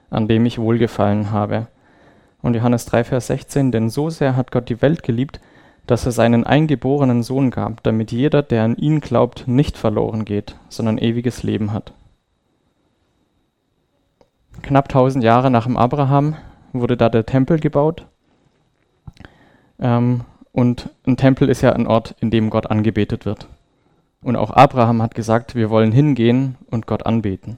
an 0.09 0.27
dem 0.27 0.47
ich 0.47 0.57
wohlgefallen 0.57 1.29
habe. 1.29 1.67
Und 2.41 2.55
Johannes 2.55 2.85
3, 2.85 3.03
Vers 3.03 3.27
16, 3.27 3.71
denn 3.71 3.89
so 3.89 4.09
sehr 4.09 4.35
hat 4.35 4.51
Gott 4.51 4.69
die 4.69 4.81
Welt 4.81 5.03
geliebt, 5.03 5.39
dass 5.87 6.05
er 6.05 6.11
seinen 6.11 6.43
eingeborenen 6.43 7.23
Sohn 7.23 7.51
gab, 7.51 7.83
damit 7.83 8.11
jeder, 8.11 8.43
der 8.43 8.63
an 8.63 8.75
ihn 8.75 8.99
glaubt, 8.99 9.47
nicht 9.47 9.77
verloren 9.77 10.25
geht, 10.25 10.55
sondern 10.69 10.97
ewiges 10.97 11.43
Leben 11.43 11.73
hat. 11.73 11.93
Knapp 14.61 14.89
tausend 14.89 15.23
Jahre 15.23 15.49
nach 15.49 15.65
dem 15.65 15.77
Abraham 15.77 16.35
wurde 16.73 16.97
da 16.97 17.09
der 17.09 17.25
Tempel 17.25 17.59
gebaut. 17.59 18.05
Ähm, 19.79 20.21
und 20.51 20.89
ein 21.05 21.17
Tempel 21.17 21.49
ist 21.49 21.61
ja 21.61 21.73
ein 21.73 21.87
Ort, 21.87 22.15
in 22.19 22.29
dem 22.29 22.49
Gott 22.49 22.69
angebetet 22.69 23.25
wird. 23.25 23.47
Und 24.21 24.35
auch 24.35 24.51
Abraham 24.51 25.01
hat 25.01 25.15
gesagt, 25.15 25.55
wir 25.55 25.69
wollen 25.69 25.91
hingehen 25.91 26.57
und 26.69 26.85
Gott 26.85 27.05
anbeten. 27.05 27.57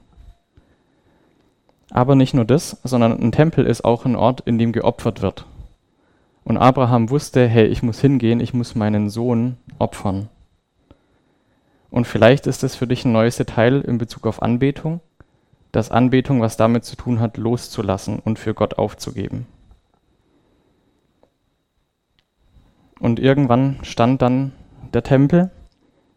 Aber 1.93 2.15
nicht 2.15 2.33
nur 2.33 2.43
das, 2.43 2.79
sondern 2.83 3.21
ein 3.21 3.31
Tempel 3.31 3.67
ist 3.67 3.85
auch 3.85 4.03
ein 4.03 4.15
Ort, 4.15 4.41
in 4.41 4.57
dem 4.57 4.71
geopfert 4.71 5.21
wird. 5.21 5.45
Und 6.43 6.57
Abraham 6.57 7.11
wusste, 7.11 7.47
hey, 7.47 7.67
ich 7.67 7.83
muss 7.83 8.01
hingehen, 8.01 8.39
ich 8.39 8.51
muss 8.51 8.73
meinen 8.73 9.11
Sohn 9.11 9.57
opfern. 9.77 10.27
Und 11.91 12.07
vielleicht 12.07 12.47
ist 12.47 12.63
das 12.63 12.75
für 12.75 12.87
dich 12.87 13.05
ein 13.05 13.11
neues 13.11 13.37
Detail 13.37 13.81
in 13.81 13.99
Bezug 13.99 14.25
auf 14.25 14.41
Anbetung, 14.41 15.01
dass 15.71 15.91
Anbetung 15.91 16.41
was 16.41 16.57
damit 16.57 16.83
zu 16.83 16.95
tun 16.95 17.19
hat, 17.19 17.37
loszulassen 17.37 18.17
und 18.17 18.39
für 18.39 18.55
Gott 18.55 18.79
aufzugeben. 18.79 19.45
Und 22.99 23.19
irgendwann 23.19 23.77
stand 23.83 24.23
dann 24.23 24.51
der 24.95 25.03
Tempel 25.03 25.51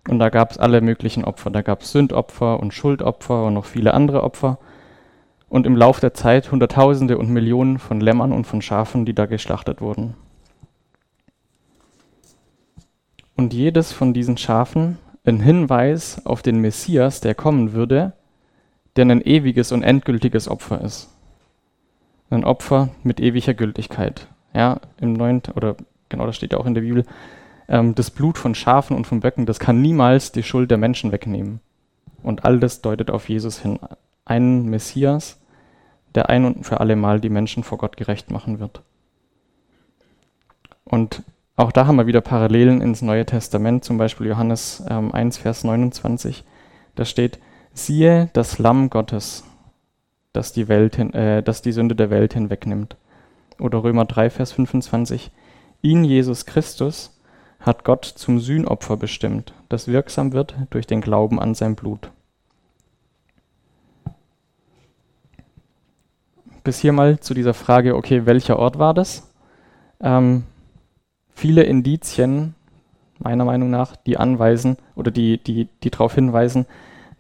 und 0.09 0.21
da 0.21 0.31
gab 0.31 0.53
es 0.53 0.59
alle 0.59 0.81
möglichen 0.81 1.27
Opfer. 1.27 1.51
Da 1.51 1.61
gab 1.61 1.83
es 1.83 1.93
Sündopfer 1.93 2.61
und 2.61 2.73
Schuldopfer 2.73 3.45
und 3.45 3.53
noch 3.53 3.67
viele 3.67 3.93
andere 3.93 4.23
Opfer. 4.23 4.59
Und 5.49 5.67
im 5.67 5.77
Lauf 5.77 6.01
der 6.01 6.15
Zeit 6.15 6.51
Hunderttausende 6.51 7.19
und 7.19 7.31
Millionen 7.31 7.79
von 7.79 8.01
Lämmern 8.01 8.33
und 8.33 8.47
von 8.47 8.63
Schafen, 8.63 9.05
die 9.05 9.15
da 9.15 9.27
geschlachtet 9.27 9.81
wurden. 9.81 10.15
Und 13.37 13.53
jedes 13.53 13.93
von 13.93 14.15
diesen 14.15 14.37
Schafen 14.37 14.99
ein 15.25 15.41
Hinweis 15.41 16.25
auf 16.25 16.43
den 16.43 16.61
Messias, 16.61 17.21
der 17.21 17.35
kommen 17.35 17.73
würde, 17.73 18.13
der 18.97 19.05
ein 19.07 19.21
ewiges 19.21 19.73
und 19.73 19.83
endgültiges 19.83 20.49
Opfer 20.49 20.81
ist. 20.81 21.11
Ein 22.31 22.45
Opfer 22.45 22.89
mit 23.03 23.21
ewiger 23.21 23.55
Gültigkeit. 23.55 24.29
Ja, 24.55 24.81
im 25.01 25.13
Neuen, 25.13 25.43
oder 25.55 25.77
genau, 26.09 26.27
das 26.27 26.37
steht 26.37 26.53
ja 26.53 26.59
auch 26.59 26.67
in 26.67 26.75
der 26.75 26.81
Bibel, 26.81 27.05
ähm, 27.69 27.95
das 27.95 28.11
Blut 28.11 28.39
von 28.39 28.55
Schafen 28.55 28.97
und 28.97 29.07
von 29.07 29.21
Böcken, 29.21 29.47
das 29.47 29.59
kann 29.59 29.83
niemals 29.83 30.33
die 30.33 30.43
Schuld 30.43 30.71
der 30.71 30.79
Menschen 30.79 31.13
wegnehmen. 31.13 31.61
Und 32.23 32.45
all 32.45 32.59
das 32.59 32.81
deutet 32.81 33.11
auf 33.11 33.29
Jesus 33.29 33.61
hin. 33.61 33.79
Einen 34.27 34.67
Messias, 34.67 35.41
der 36.15 36.29
ein 36.29 36.45
und 36.45 36.65
für 36.65 36.81
alle 36.81 36.97
Mal 36.97 37.21
die 37.21 37.31
Menschen 37.31 37.65
vor 37.65 37.79
Gott 37.79 37.97
gerecht 37.97 38.31
machen 38.31 38.59
wird. 38.61 38.83
Und 40.85 41.23
auch 41.57 41.73
da 41.73 41.87
haben 41.87 41.97
wir 41.97 42.07
wieder 42.07 42.21
Parallelen 42.21 42.83
ins 42.83 43.01
Neue 43.01 43.25
Testament, 43.25 43.83
zum 43.85 43.97
Beispiel 43.97 44.27
Johannes 44.27 44.85
ähm, 44.91 45.13
1, 45.13 45.39
Vers 45.39 45.65
29. 45.65 46.45
Da 46.95 47.05
steht, 47.05 47.39
siehe 47.73 48.29
das 48.35 48.59
Lamm 48.59 48.91
Gottes, 48.91 49.45
das 50.35 50.53
die, 50.53 50.69
Welt 50.69 50.97
hin, 50.97 51.15
äh, 51.15 51.43
das 51.43 51.63
die 51.63 51.73
Sünde 51.73 51.95
der 51.95 52.11
Welt 52.11 52.35
hinwegnimmt. 52.35 52.97
Oder 53.59 53.83
Römer 53.83 54.05
3, 54.05 54.29
Vers 54.29 54.53
25. 54.53 55.31
Ihn, 55.81 56.05
Jesus 56.05 56.45
Christus, 56.45 57.19
hat 57.59 57.85
Gott 57.85 58.05
zum 58.05 58.39
Sühnopfer 58.39 58.97
bestimmt, 58.97 59.55
das 59.69 59.89
wirksam 59.89 60.33
wird 60.33 60.55
durch 60.71 60.87
den 60.87 61.01
Glauben 61.01 61.41
an 61.41 61.55
sein 61.55 61.75
Blut. 61.75 62.11
Bis 66.67 66.81
hier 66.81 66.93
mal 66.93 67.21
zu 67.21 67.33
dieser 67.33 67.55
Frage, 67.55 67.95
okay, 67.95 68.27
welcher 68.27 68.59
Ort 68.59 68.77
war 68.77 68.93
das? 68.93 69.31
Ähm, 70.01 70.43
viele 71.33 71.63
Indizien, 71.63 72.57
meiner 73.21 73.45
Meinung 73.45 73.71
nach, 73.71 73.95
die 73.95 74.17
anweisen 74.17 74.77
oder 74.97 75.13
die, 75.13 75.39
die, 75.39 75.69
die 75.85 75.91
darauf 75.93 76.17
hinweisen, 76.17 76.67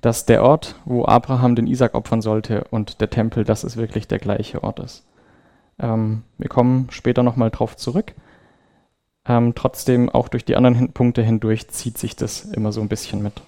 dass 0.01 0.27
der 0.27 0.43
Ort, 0.43 0.75
wo 0.85 1.05
Abraham 1.05 1.55
den 1.55 1.69
Isaac 1.69 1.95
opfern 1.95 2.23
sollte 2.23 2.65
und 2.73 3.01
der 3.01 3.09
Tempel, 3.09 3.45
dass 3.45 3.63
es 3.63 3.77
wirklich 3.77 4.09
der 4.09 4.19
gleiche 4.19 4.65
Ort 4.65 4.81
ist. 4.81 5.07
Ähm, 5.79 6.25
wir 6.39 6.49
kommen 6.49 6.89
später 6.91 7.23
nochmal 7.23 7.51
drauf 7.53 7.77
zurück. 7.77 8.15
Ähm, 9.29 9.55
trotzdem, 9.55 10.09
auch 10.09 10.27
durch 10.27 10.45
die 10.45 10.57
anderen 10.57 10.75
hin 10.75 10.93
Punkte 10.93 11.23
hindurch, 11.23 11.69
zieht 11.69 11.99
sich 11.99 12.17
das 12.17 12.47
immer 12.47 12.73
so 12.73 12.81
ein 12.81 12.89
bisschen 12.89 13.23
mit. 13.23 13.43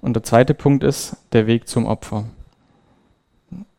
Und 0.00 0.14
der 0.14 0.22
zweite 0.22 0.54
Punkt 0.54 0.84
ist 0.84 1.16
der 1.32 1.48
Weg 1.48 1.66
zum 1.66 1.86
Opfer. 1.86 2.26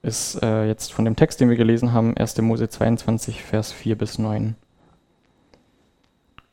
Ist 0.02 0.42
äh, 0.42 0.66
jetzt 0.66 0.94
von 0.94 1.06
dem 1.06 1.16
Text, 1.16 1.40
den 1.40 1.50
wir 1.50 1.58
gelesen 1.58 1.94
haben, 1.94 2.18
1. 2.18 2.42
Mose 2.42 2.70
22, 2.70 3.44
Vers 3.44 3.72
4 3.72 3.98
bis 3.98 4.18
9. 4.18 4.56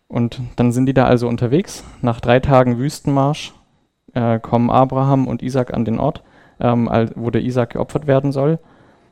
Und 0.09 0.41
dann 0.57 0.73
sind 0.73 0.87
die 0.87 0.95
da 0.95 1.05
also 1.05 1.29
unterwegs. 1.29 1.85
Nach 2.03 2.21
drei 2.21 2.41
Tagen 2.41 2.79
Wüstenmarsch 2.79 3.53
äh, 4.15 4.39
kommen 4.39 4.71
Abraham 4.71 5.27
und 5.27 5.43
Isaac 5.43 5.75
an 5.75 5.85
den 5.85 5.99
Ort, 5.99 6.23
ähm, 6.61 6.89
wo 7.15 7.31
der 7.31 7.43
Isaac 7.43 7.71
geopfert 7.71 8.07
werden 8.07 8.33
soll. 8.33 8.59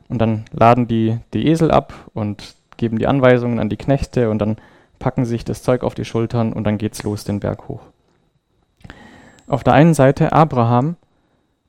Und 0.09 0.19
dann 0.19 0.45
laden 0.51 0.87
die 0.87 1.19
die 1.33 1.47
Esel 1.47 1.71
ab 1.71 1.93
und 2.13 2.55
geben 2.77 2.97
die 2.97 3.07
Anweisungen 3.07 3.59
an 3.59 3.69
die 3.69 3.77
Knechte 3.77 4.29
und 4.29 4.39
dann 4.39 4.57
packen 4.99 5.25
sich 5.25 5.45
das 5.45 5.63
Zeug 5.63 5.83
auf 5.83 5.95
die 5.95 6.05
Schultern 6.05 6.53
und 6.53 6.63
dann 6.63 6.77
geht's 6.77 7.03
los 7.03 7.23
den 7.23 7.39
Berg 7.39 7.67
hoch. 7.67 7.81
Auf 9.47 9.63
der 9.63 9.73
einen 9.73 9.93
Seite 9.93 10.33
Abraham, 10.33 10.95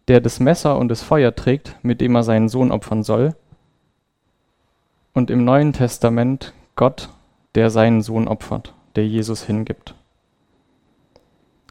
der 0.09 0.21
das 0.21 0.41
Messer 0.41 0.79
und 0.79 0.88
das 0.88 1.03
Feuer 1.03 1.35
trägt, 1.35 1.77
mit 1.83 2.00
dem 2.00 2.15
er 2.15 2.23
seinen 2.23 2.49
Sohn 2.49 2.73
opfern 2.73 3.03
soll. 3.03 3.35
Und 5.12 5.31
im 5.31 5.45
Neuen 5.45 5.73
Testament 5.73 6.55
Gott, 6.77 7.11
der 7.55 7.71
seinen 7.71 8.03
Sohn 8.03 8.27
opfert, 8.27 8.75
der 8.97 9.07
Jesus 9.07 9.43
hingibt. 9.45 9.95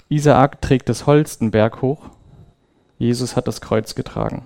Isaak 0.09 0.61
trägt 0.61 0.87
das 0.89 1.05
Holz 1.07 1.39
den 1.39 1.51
Berg 1.51 1.81
hoch, 1.81 2.09
Jesus 2.99 3.35
hat 3.35 3.47
das 3.47 3.61
Kreuz 3.61 3.95
getragen. 3.95 4.45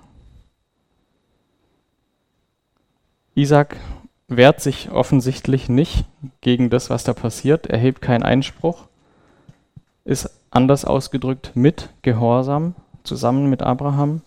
Isaac 3.36 3.78
wehrt 4.28 4.62
sich 4.62 4.92
offensichtlich 4.92 5.70
nicht 5.70 6.06
gegen 6.42 6.70
das, 6.70 6.90
was 6.90 7.04
da 7.04 7.14
passiert, 7.14 7.68
erhebt 7.68 8.02
keinen 8.02 8.24
Einspruch, 8.24 8.88
ist 10.04 10.30
anders 10.50 10.84
ausgedrückt 10.86 11.52
mit 11.56 11.90
Gehorsam 12.02 12.76
zusammen 13.04 13.50
mit 13.50 13.62
Abraham 13.62 14.22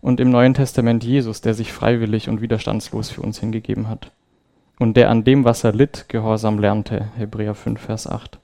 und 0.00 0.20
im 0.20 0.30
Neuen 0.30 0.54
Testament 0.54 1.04
Jesus, 1.04 1.40
der 1.40 1.54
sich 1.54 1.72
freiwillig 1.72 2.28
und 2.28 2.40
widerstandslos 2.40 3.10
für 3.10 3.22
uns 3.22 3.38
hingegeben 3.38 3.88
hat 3.88 4.12
und 4.78 4.96
der 4.96 5.10
an 5.10 5.24
dem, 5.24 5.44
was 5.44 5.64
er 5.64 5.72
litt, 5.72 6.08
Gehorsam 6.08 6.58
lernte, 6.58 7.08
Hebräer 7.16 7.54
5, 7.54 7.80
Vers 7.80 8.06
8. 8.06 8.38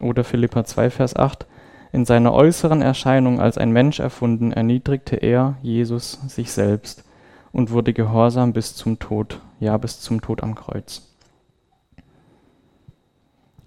Oder 0.00 0.24
Philippa 0.24 0.64
2, 0.64 0.90
Vers 0.90 1.16
8, 1.16 1.46
in 1.92 2.04
seiner 2.04 2.32
äußeren 2.32 2.82
Erscheinung 2.82 3.40
als 3.40 3.58
ein 3.58 3.70
Mensch 3.70 4.00
erfunden, 4.00 4.52
erniedrigte 4.52 5.16
er, 5.16 5.58
Jesus, 5.62 6.18
sich 6.26 6.50
selbst 6.50 7.04
und 7.52 7.70
wurde 7.70 7.92
gehorsam 7.92 8.52
bis 8.52 8.74
zum 8.74 8.98
Tod, 8.98 9.40
ja 9.60 9.76
bis 9.76 10.00
zum 10.00 10.20
Tod 10.20 10.42
am 10.42 10.54
Kreuz. 10.54 11.11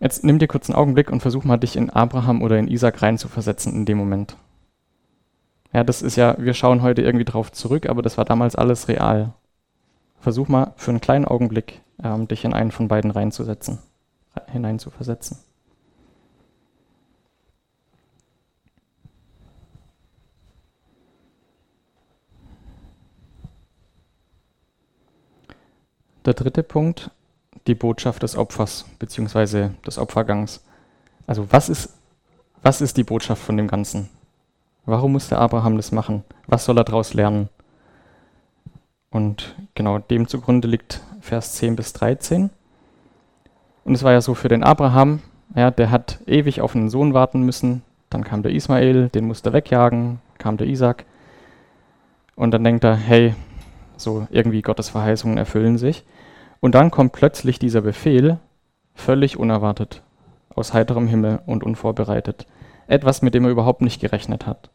Jetzt 0.06 0.24
nimm 0.24 0.38
dir 0.38 0.48
kurz 0.48 0.70
einen 0.70 0.78
Augenblick 0.78 1.10
und 1.10 1.22
versuch 1.22 1.46
mal, 1.46 1.58
dich 1.58 1.76
in 1.76 1.90
Abraham 1.90 2.44
oder 2.44 2.60
in 2.60 2.68
Isaac 2.68 3.02
reinzuversetzen 3.02 3.74
in 3.74 3.86
dem 3.86 3.98
Moment. 3.98 4.38
Ja, 5.74 5.84
das 5.84 6.04
ist 6.04 6.16
ja, 6.16 6.36
wir 6.38 6.54
schauen 6.54 6.84
heute 6.84 7.02
irgendwie 7.02 7.26
drauf 7.26 7.52
zurück, 7.52 7.90
aber 7.90 8.04
das 8.04 8.16
war 8.16 8.24
damals 8.24 8.56
alles 8.56 8.88
real. 8.88 9.34
Versuch 10.20 10.48
mal 10.48 10.74
für 10.76 10.92
einen 10.92 11.02
kleinen 11.02 11.26
Augenblick, 11.26 11.82
ähm, 12.04 12.28
dich 12.28 12.46
in 12.46 12.54
einen 12.54 12.70
von 12.70 12.88
beiden 12.88 13.10
reinzusetzen, 13.10 13.80
hineinzuversetzen. 14.52 15.40
Der 26.26 26.36
dritte 26.36 26.62
Punkt, 26.62 27.10
die 27.67 27.75
Botschaft 27.75 28.24
des 28.24 28.38
Opfers 28.38 28.86
bzw. 29.00 29.69
des 29.86 29.98
Opfergangs. 29.98 30.63
Also 31.27 31.48
was 31.51 31.69
ist, 31.69 31.93
was 32.62 32.81
ist 32.81 32.98
die 32.98 33.03
Botschaft 33.03 33.41
von 33.41 33.57
dem 33.57 33.67
Ganzen? 33.67 34.10
Warum 34.86 35.13
musste 35.13 35.38
Abraham 35.38 35.77
das 35.77 35.91
machen? 35.91 36.24
Was 36.48 36.65
soll 36.65 36.77
er 36.77 36.84
daraus 36.84 37.13
lernen? 37.13 37.50
Und 39.10 39.55
genau 39.74 40.00
dem 40.00 40.27
zugrunde 40.27 40.67
liegt 40.67 41.01
Vers 41.22 41.53
10 41.53 41.75
bis 41.75 41.93
13. 41.93 42.50
Und 43.84 43.95
es 43.95 44.03
war 44.03 44.12
ja 44.12 44.22
so 44.22 44.34
für 44.34 44.50
den 44.50 44.63
Abraham, 44.63 45.22
ja, 45.55 45.72
der 45.72 45.89
hat 45.89 46.19
ewig 46.27 46.62
auf 46.62 46.75
einen 46.75 46.89
Sohn 46.89 47.13
warten 47.13 47.41
müssen. 47.43 47.81
Dann 48.10 48.24
kam 48.24 48.43
der 48.43 48.51
Ismael, 48.51 49.10
den 49.10 49.25
musste 49.25 49.50
er 49.50 49.53
wegjagen, 49.53 50.19
kam 50.38 50.57
der 50.57 50.67
Isaac. 50.67 51.05
Und 52.36 52.51
dann 52.51 52.63
denkt 52.63 52.84
er, 52.84 52.95
hey, 52.95 53.36
so 53.98 54.27
irgendwie 54.29 54.62
Gottes 54.62 54.89
Verheißungen 54.89 55.38
erfüllen 55.38 55.77
sich. 55.77 56.03
Und 56.65 56.74
dann 56.74 56.89
kommt 56.89 57.12
plötzlich 57.12 57.60
dieser 57.60 57.81
Befehl, 57.81 58.39
völlig 58.95 59.38
unerwartet, 59.38 60.01
aus 60.50 60.74
heiterem 60.74 61.05
Himmel 61.05 61.39
und 61.45 61.63
unvorbereitet. 61.63 62.48
Etwas, 62.88 63.22
mit 63.22 63.36
dem 63.36 63.45
er 63.45 63.51
überhaupt 63.51 63.84
nicht 63.84 64.01
gerechnet 64.01 64.48
hat. 64.48 64.72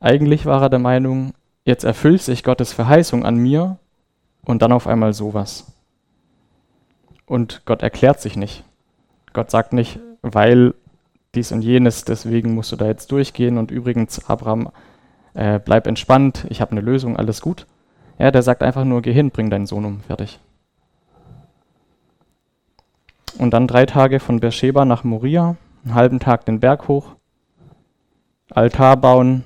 Eigentlich 0.00 0.44
war 0.44 0.60
er 0.60 0.70
der 0.70 0.80
Meinung, 0.80 1.34
jetzt 1.64 1.84
erfüllt 1.84 2.20
sich 2.20 2.42
Gottes 2.42 2.72
Verheißung 2.72 3.24
an 3.24 3.36
mir 3.36 3.78
und 4.44 4.60
dann 4.60 4.72
auf 4.72 4.88
einmal 4.88 5.12
sowas. 5.12 5.72
Und 7.24 7.62
Gott 7.64 7.84
erklärt 7.84 8.20
sich 8.20 8.36
nicht. 8.36 8.64
Gott 9.32 9.52
sagt 9.52 9.72
nicht, 9.72 10.00
weil 10.20 10.74
dies 11.36 11.52
und 11.52 11.62
jenes, 11.62 12.04
deswegen 12.04 12.56
musst 12.56 12.72
du 12.72 12.76
da 12.76 12.86
jetzt 12.86 13.12
durchgehen 13.12 13.56
und 13.56 13.70
übrigens, 13.70 14.28
Abraham, 14.28 14.72
äh, 15.34 15.60
bleib 15.60 15.86
entspannt, 15.86 16.44
ich 16.48 16.60
habe 16.60 16.72
eine 16.72 16.80
Lösung, 16.80 17.16
alles 17.16 17.40
gut. 17.40 17.68
Ja, 18.22 18.30
der 18.30 18.44
sagt 18.44 18.62
einfach 18.62 18.84
nur, 18.84 19.02
geh 19.02 19.12
hin, 19.12 19.32
bring 19.32 19.50
deinen 19.50 19.66
Sohn 19.66 19.84
um, 19.84 20.00
fertig. 20.00 20.38
Und 23.36 23.50
dann 23.50 23.66
drei 23.66 23.84
Tage 23.84 24.20
von 24.20 24.38
Beersheba 24.38 24.84
nach 24.84 25.02
Moria, 25.02 25.56
einen 25.82 25.94
halben 25.96 26.20
Tag 26.20 26.44
den 26.44 26.60
Berg 26.60 26.86
hoch, 26.86 27.16
Altar 28.48 28.96
bauen, 28.96 29.42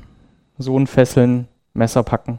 Sohn 0.59 0.87
fesseln, 0.87 1.49
Messer 1.73 2.03
packen. 2.03 2.39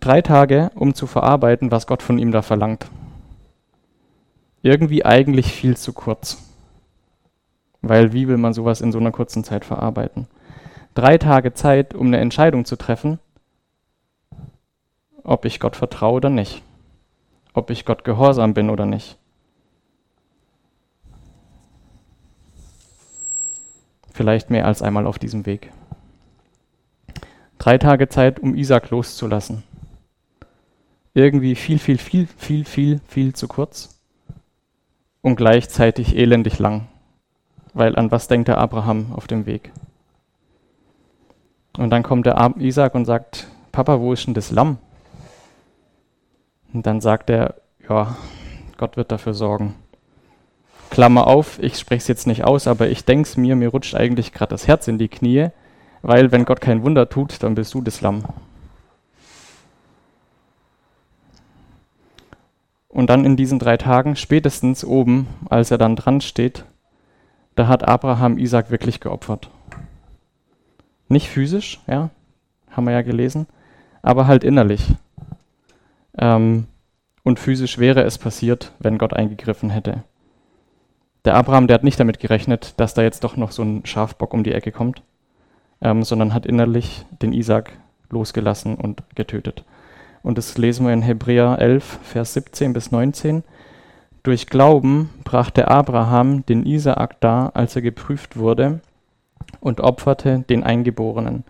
Drei 0.00 0.22
Tage, 0.22 0.72
um 0.74 0.94
zu 0.94 1.06
verarbeiten, 1.06 1.70
was 1.70 1.86
Gott 1.86 2.02
von 2.02 2.18
ihm 2.18 2.32
da 2.32 2.42
verlangt. 2.42 2.90
Irgendwie 4.60 5.04
eigentlich 5.04 5.52
viel 5.52 5.76
zu 5.76 5.92
kurz. 5.92 6.36
Weil 7.80 8.12
wie 8.12 8.26
will 8.26 8.38
man 8.38 8.54
sowas 8.54 8.80
in 8.80 8.90
so 8.90 8.98
einer 8.98 9.12
kurzen 9.12 9.44
Zeit 9.44 9.64
verarbeiten? 9.64 10.26
Drei 10.94 11.18
Tage 11.18 11.54
Zeit, 11.54 11.94
um 11.94 12.08
eine 12.08 12.18
Entscheidung 12.18 12.64
zu 12.64 12.76
treffen, 12.76 13.18
ob 15.22 15.44
ich 15.44 15.60
Gott 15.60 15.76
vertraue 15.76 16.14
oder 16.14 16.30
nicht. 16.30 16.62
Ob 17.52 17.70
ich 17.70 17.84
Gott 17.84 18.04
gehorsam 18.04 18.54
bin 18.54 18.70
oder 18.70 18.86
nicht. 18.86 19.16
Vielleicht 24.12 24.50
mehr 24.50 24.66
als 24.66 24.82
einmal 24.82 25.06
auf 25.06 25.18
diesem 25.18 25.46
Weg. 25.46 25.70
Drei 27.58 27.78
Tage 27.78 28.08
Zeit, 28.08 28.40
um 28.40 28.54
Isaac 28.54 28.90
loszulassen. 28.90 29.62
Irgendwie 31.14 31.54
viel, 31.54 31.78
viel, 31.78 31.98
viel, 31.98 32.26
viel, 32.26 32.64
viel, 32.64 33.00
viel 33.06 33.34
zu 33.34 33.48
kurz 33.48 34.00
und 35.22 35.36
gleichzeitig 35.36 36.16
elendig 36.16 36.58
lang. 36.58 36.88
Weil 37.74 37.96
an 37.96 38.10
was 38.10 38.28
denkt 38.28 38.48
der 38.48 38.58
Abraham 38.58 39.12
auf 39.12 39.26
dem 39.26 39.46
Weg? 39.46 39.72
Und 41.80 41.88
dann 41.88 42.02
kommt 42.02 42.26
der 42.26 42.52
Isaac 42.58 42.94
und 42.94 43.06
sagt, 43.06 43.46
Papa, 43.72 44.00
wo 44.00 44.12
ist 44.12 44.26
denn 44.26 44.34
das 44.34 44.50
Lamm? 44.50 44.76
Und 46.74 46.84
dann 46.84 47.00
sagt 47.00 47.30
er, 47.30 47.54
ja, 47.88 48.18
Gott 48.76 48.98
wird 48.98 49.10
dafür 49.10 49.32
sorgen. 49.32 49.74
Klammer 50.90 51.26
auf, 51.26 51.58
ich 51.58 51.78
spreche 51.78 52.02
es 52.02 52.08
jetzt 52.08 52.26
nicht 52.26 52.44
aus, 52.44 52.66
aber 52.66 52.90
ich 52.90 53.06
denke 53.06 53.26
es 53.26 53.38
mir, 53.38 53.56
mir 53.56 53.70
rutscht 53.70 53.94
eigentlich 53.94 54.34
gerade 54.34 54.50
das 54.50 54.68
Herz 54.68 54.88
in 54.88 54.98
die 54.98 55.08
Knie, 55.08 55.52
weil 56.02 56.30
wenn 56.32 56.44
Gott 56.44 56.60
kein 56.60 56.82
Wunder 56.82 57.08
tut, 57.08 57.42
dann 57.42 57.54
bist 57.54 57.72
du 57.72 57.80
das 57.80 58.02
Lamm. 58.02 58.24
Und 62.88 63.08
dann 63.08 63.24
in 63.24 63.36
diesen 63.36 63.58
drei 63.58 63.78
Tagen, 63.78 64.16
spätestens 64.16 64.84
oben, 64.84 65.28
als 65.48 65.70
er 65.70 65.78
dann 65.78 65.96
dran 65.96 66.20
steht, 66.20 66.66
da 67.54 67.68
hat 67.68 67.88
Abraham 67.88 68.36
Isaac 68.36 68.70
wirklich 68.70 69.00
geopfert. 69.00 69.48
Nicht 71.10 71.28
physisch, 71.28 71.80
ja, 71.88 72.10
haben 72.70 72.84
wir 72.84 72.92
ja 72.92 73.02
gelesen, 73.02 73.48
aber 74.00 74.28
halt 74.28 74.44
innerlich. 74.44 74.94
Ähm, 76.16 76.66
und 77.24 77.40
physisch 77.40 77.78
wäre 77.78 78.04
es 78.04 78.16
passiert, 78.16 78.70
wenn 78.78 78.96
Gott 78.96 79.12
eingegriffen 79.12 79.70
hätte. 79.70 80.04
Der 81.24 81.34
Abraham, 81.34 81.66
der 81.66 81.74
hat 81.74 81.84
nicht 81.84 81.98
damit 81.98 82.20
gerechnet, 82.20 82.74
dass 82.76 82.94
da 82.94 83.02
jetzt 83.02 83.24
doch 83.24 83.36
noch 83.36 83.50
so 83.50 83.62
ein 83.62 83.84
Schafbock 83.84 84.32
um 84.32 84.44
die 84.44 84.52
Ecke 84.52 84.70
kommt, 84.70 85.02
ähm, 85.82 86.04
sondern 86.04 86.32
hat 86.32 86.46
innerlich 86.46 87.04
den 87.20 87.32
Isaac 87.32 87.72
losgelassen 88.08 88.76
und 88.76 89.02
getötet. 89.16 89.64
Und 90.22 90.38
das 90.38 90.56
lesen 90.58 90.86
wir 90.86 90.92
in 90.92 91.02
Hebräer 91.02 91.58
11, 91.58 91.98
Vers 92.04 92.34
17 92.34 92.72
bis 92.72 92.92
19. 92.92 93.42
Durch 94.22 94.46
Glauben 94.46 95.10
brachte 95.24 95.66
Abraham 95.66 96.46
den 96.46 96.64
Isaak 96.64 97.20
dar, 97.20 97.56
als 97.56 97.74
er 97.74 97.82
geprüft 97.82 98.36
wurde, 98.36 98.80
und 99.60 99.80
opferte 99.80 100.40
den 100.48 100.62
Eingeborenen. 100.64 101.44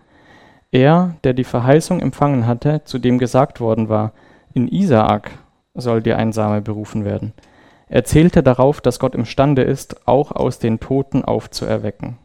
Er, 0.71 1.15
der 1.23 1.33
die 1.33 1.43
Verheißung 1.43 1.99
empfangen 1.99 2.47
hatte, 2.47 2.83
zu 2.85 2.97
dem 2.97 3.17
gesagt 3.17 3.59
worden 3.59 3.89
war, 3.89 4.13
in 4.53 4.67
Isaak 4.67 5.31
soll 5.73 6.01
dir 6.01 6.17
ein 6.17 6.33
Same 6.33 6.61
berufen 6.61 7.05
werden. 7.05 7.33
Er 7.87 8.05
zählte 8.05 8.41
darauf, 8.41 8.79
dass 8.79 8.99
Gott 8.99 9.15
imstande 9.15 9.63
ist, 9.63 10.07
auch 10.07 10.31
aus 10.31 10.59
den 10.59 10.79
Toten 10.79 11.25
aufzuerwecken, 11.25 12.17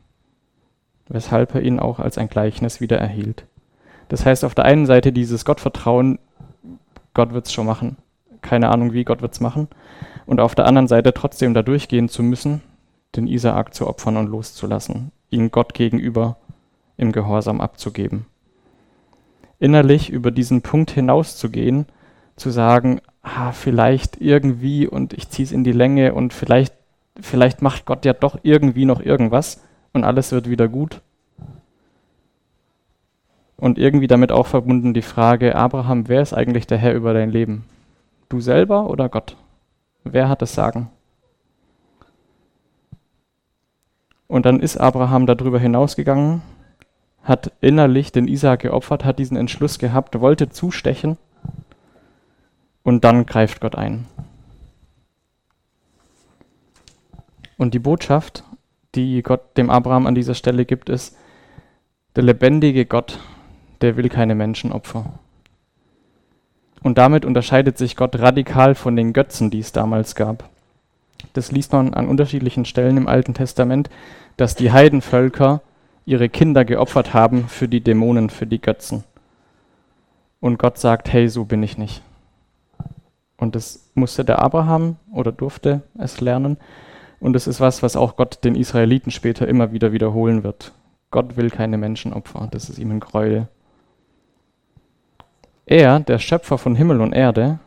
weshalb 1.09 1.55
er 1.57 1.63
ihn 1.63 1.81
auch 1.81 1.99
als 1.99 2.19
ein 2.19 2.29
Gleichnis 2.29 2.81
wieder 2.81 2.99
erhielt. 2.99 3.47
Das 4.09 4.25
heißt, 4.25 4.45
auf 4.45 4.55
der 4.55 4.65
einen 4.65 4.87
Seite 4.87 5.13
dieses 5.13 5.45
Gottvertrauen, 5.45 6.21
Gott 7.15 7.33
wird's 7.33 7.53
schon 7.53 7.67
machen, 7.67 7.97
keine 8.43 8.69
Ahnung 8.69 8.93
wie, 8.93 9.03
Gott 9.03 9.23
wird's 9.23 9.41
machen, 9.41 9.67
und 10.27 10.41
auf 10.41 10.55
der 10.55 10.67
anderen 10.67 10.87
Seite 10.87 11.13
trotzdem 11.13 11.55
da 11.55 11.63
durchgehen 11.63 12.09
zu 12.09 12.23
müssen, 12.23 12.63
den 13.17 13.27
Isaak 13.27 13.75
zu 13.75 13.89
opfern 13.89 14.17
und 14.17 14.29
loszulassen, 14.29 15.11
ihn 15.31 15.51
Gott 15.51 15.75
gegenüber 15.75 16.37
im 16.97 17.13
Gehorsam 17.13 17.61
abzugeben. 17.61 18.27
Innerlich 19.59 20.11
über 20.11 20.31
diesen 20.31 20.63
Punkt 20.63 20.91
hinauszugehen, 20.91 21.87
zu 22.37 22.51
sagen, 22.51 23.01
ah, 23.23 23.53
vielleicht 23.53 24.21
irgendwie 24.21 24.87
und 24.87 25.13
ich 25.15 25.29
ziehe 25.31 25.45
es 25.45 25.53
in 25.53 25.65
die 25.65 25.73
Länge 25.73 26.15
und 26.15 26.33
vielleicht, 26.35 26.75
vielleicht 27.21 27.63
macht 27.63 27.87
Gott 27.87 28.05
ja 28.05 28.13
doch 28.13 28.39
irgendwie 28.43 28.85
noch 28.85 29.01
irgendwas 29.01 29.63
und 29.93 30.05
alles 30.05 30.33
wird 30.33 30.49
wieder 30.49 30.69
gut. 30.69 31.01
Und 33.57 33.79
irgendwie 33.79 34.07
damit 34.07 34.33
auch 34.33 34.47
verbunden 34.47 34.93
die 34.93 35.03
Frage, 35.03 35.57
Abraham, 35.57 36.09
wer 36.09 36.21
ist 36.21 36.35
eigentlich 36.35 36.67
der 36.67 36.77
Herr 36.77 36.95
über 36.95 37.15
dein 37.15 37.31
Leben? 37.31 37.65
Du 38.29 38.41
selber 38.41 38.91
oder 38.91 39.09
Gott? 39.09 39.37
Wer 40.05 40.29
hat 40.29 40.43
das 40.43 40.55
Sagen? 40.55 40.91
Und 44.29 44.47
dann 44.47 44.61
ist 44.61 44.77
Abraham 44.77 45.27
darüber 45.27 45.59
hinausgegangen, 45.59 46.43
hat 47.23 47.53
innerlich 47.61 48.13
den 48.13 48.29
Isaak 48.29 48.61
geopfert, 48.61 49.05
hat 49.05 49.19
diesen 49.19 49.37
Entschluss 49.37 49.79
gehabt, 49.79 50.21
wollte 50.21 50.49
zustechen 50.49 51.17
und 52.83 53.05
dann 53.05 53.27
greift 53.27 53.61
Gott 53.61 53.75
ein. 53.75 54.07
Und 57.59 57.75
die 57.75 57.79
Botschaft, 57.79 58.45
die 58.95 59.23
Gott 59.23 59.57
dem 59.57 59.71
Abraham 59.71 60.07
an 60.07 60.15
dieser 60.15 60.35
Stelle 60.35 60.65
gibt, 60.65 60.89
ist, 60.89 61.17
der 62.15 62.23
lebendige 62.23 62.87
Gott, 62.87 63.19
der 63.81 63.97
will 63.97 64.09
keine 64.09 64.35
Menschenopfer. 64.35 65.19
Und 66.83 66.99
damit 66.99 67.25
unterscheidet 67.25 67.79
sich 67.79 67.97
Gott 67.97 68.19
radikal 68.19 68.75
von 68.75 68.95
den 68.97 69.13
Götzen, 69.13 69.51
die 69.51 69.59
es 69.59 69.73
damals 69.73 70.15
gab. 70.15 70.49
Das 71.33 71.53
liest 71.53 71.73
man 71.73 71.95
an 71.95 72.09
unterschiedlichen 72.09 72.65
Stellen 72.65 72.97
im 72.97 73.09
Alten 73.09 73.35
Testament, 73.35 73.91
dass 74.37 74.55
die 74.55 74.73
Heidenvölker 74.73 75.63
ihre 76.05 76.29
Kinder 76.29 76.65
geopfert 76.65 77.15
haben 77.15 77.49
für 77.49 77.69
die 77.69 77.81
Dämonen, 77.81 78.31
für 78.31 78.47
die 78.47 78.61
Götzen. 78.61 79.05
Und 80.41 80.59
Gott 80.59 80.79
sagt, 80.79 81.13
hey, 81.13 81.29
so 81.29 81.45
bin 81.45 81.63
ich 81.63 81.79
nicht. 81.79 82.03
Und 83.37 83.55
das 83.55 83.91
musste 83.95 84.25
der 84.25 84.39
Abraham 84.41 84.97
oder 85.13 85.33
durfte 85.33 85.83
es 85.99 86.21
lernen. 86.21 86.57
Und 87.21 87.35
es 87.37 87.47
ist 87.47 87.61
was, 87.61 87.83
was 87.83 87.97
auch 87.97 88.17
Gott 88.17 88.45
den 88.45 88.55
Israeliten 88.55 89.11
später 89.11 89.49
immer 89.49 89.73
wieder 89.73 89.93
wiederholen 89.93 90.45
wird. 90.45 90.73
Gott 91.11 91.37
will 91.37 91.51
keine 91.51 91.79
Menschenopfer, 91.79 92.49
das 92.51 92.69
ist 92.69 92.79
ihm 92.79 92.91
ein 92.91 93.01
Gräuel. 93.01 93.49
Er, 95.65 96.01
der 96.01 96.19
Schöpfer 96.19 96.59
von 96.59 96.77
Himmel 96.77 97.01
und 97.01 97.13
Erde, 97.13 97.59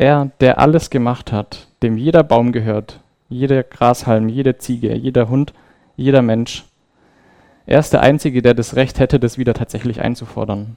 er, 0.00 0.30
der 0.40 0.58
alles 0.58 0.88
gemacht 0.88 1.30
hat, 1.30 1.68
dem 1.82 1.98
jeder 1.98 2.22
Baum 2.24 2.52
gehört, 2.52 3.00
jeder 3.28 3.62
Grashalm, 3.62 4.30
jede 4.30 4.56
Ziege, 4.56 4.94
jeder 4.96 5.28
Hund, 5.28 5.52
jeder 5.94 6.22
Mensch, 6.22 6.64
er 7.66 7.80
ist 7.80 7.92
der 7.92 8.00
Einzige, 8.00 8.40
der 8.40 8.54
das 8.54 8.76
Recht 8.76 8.98
hätte, 8.98 9.20
das 9.20 9.36
wieder 9.36 9.52
tatsächlich 9.52 10.00
einzufordern. 10.00 10.76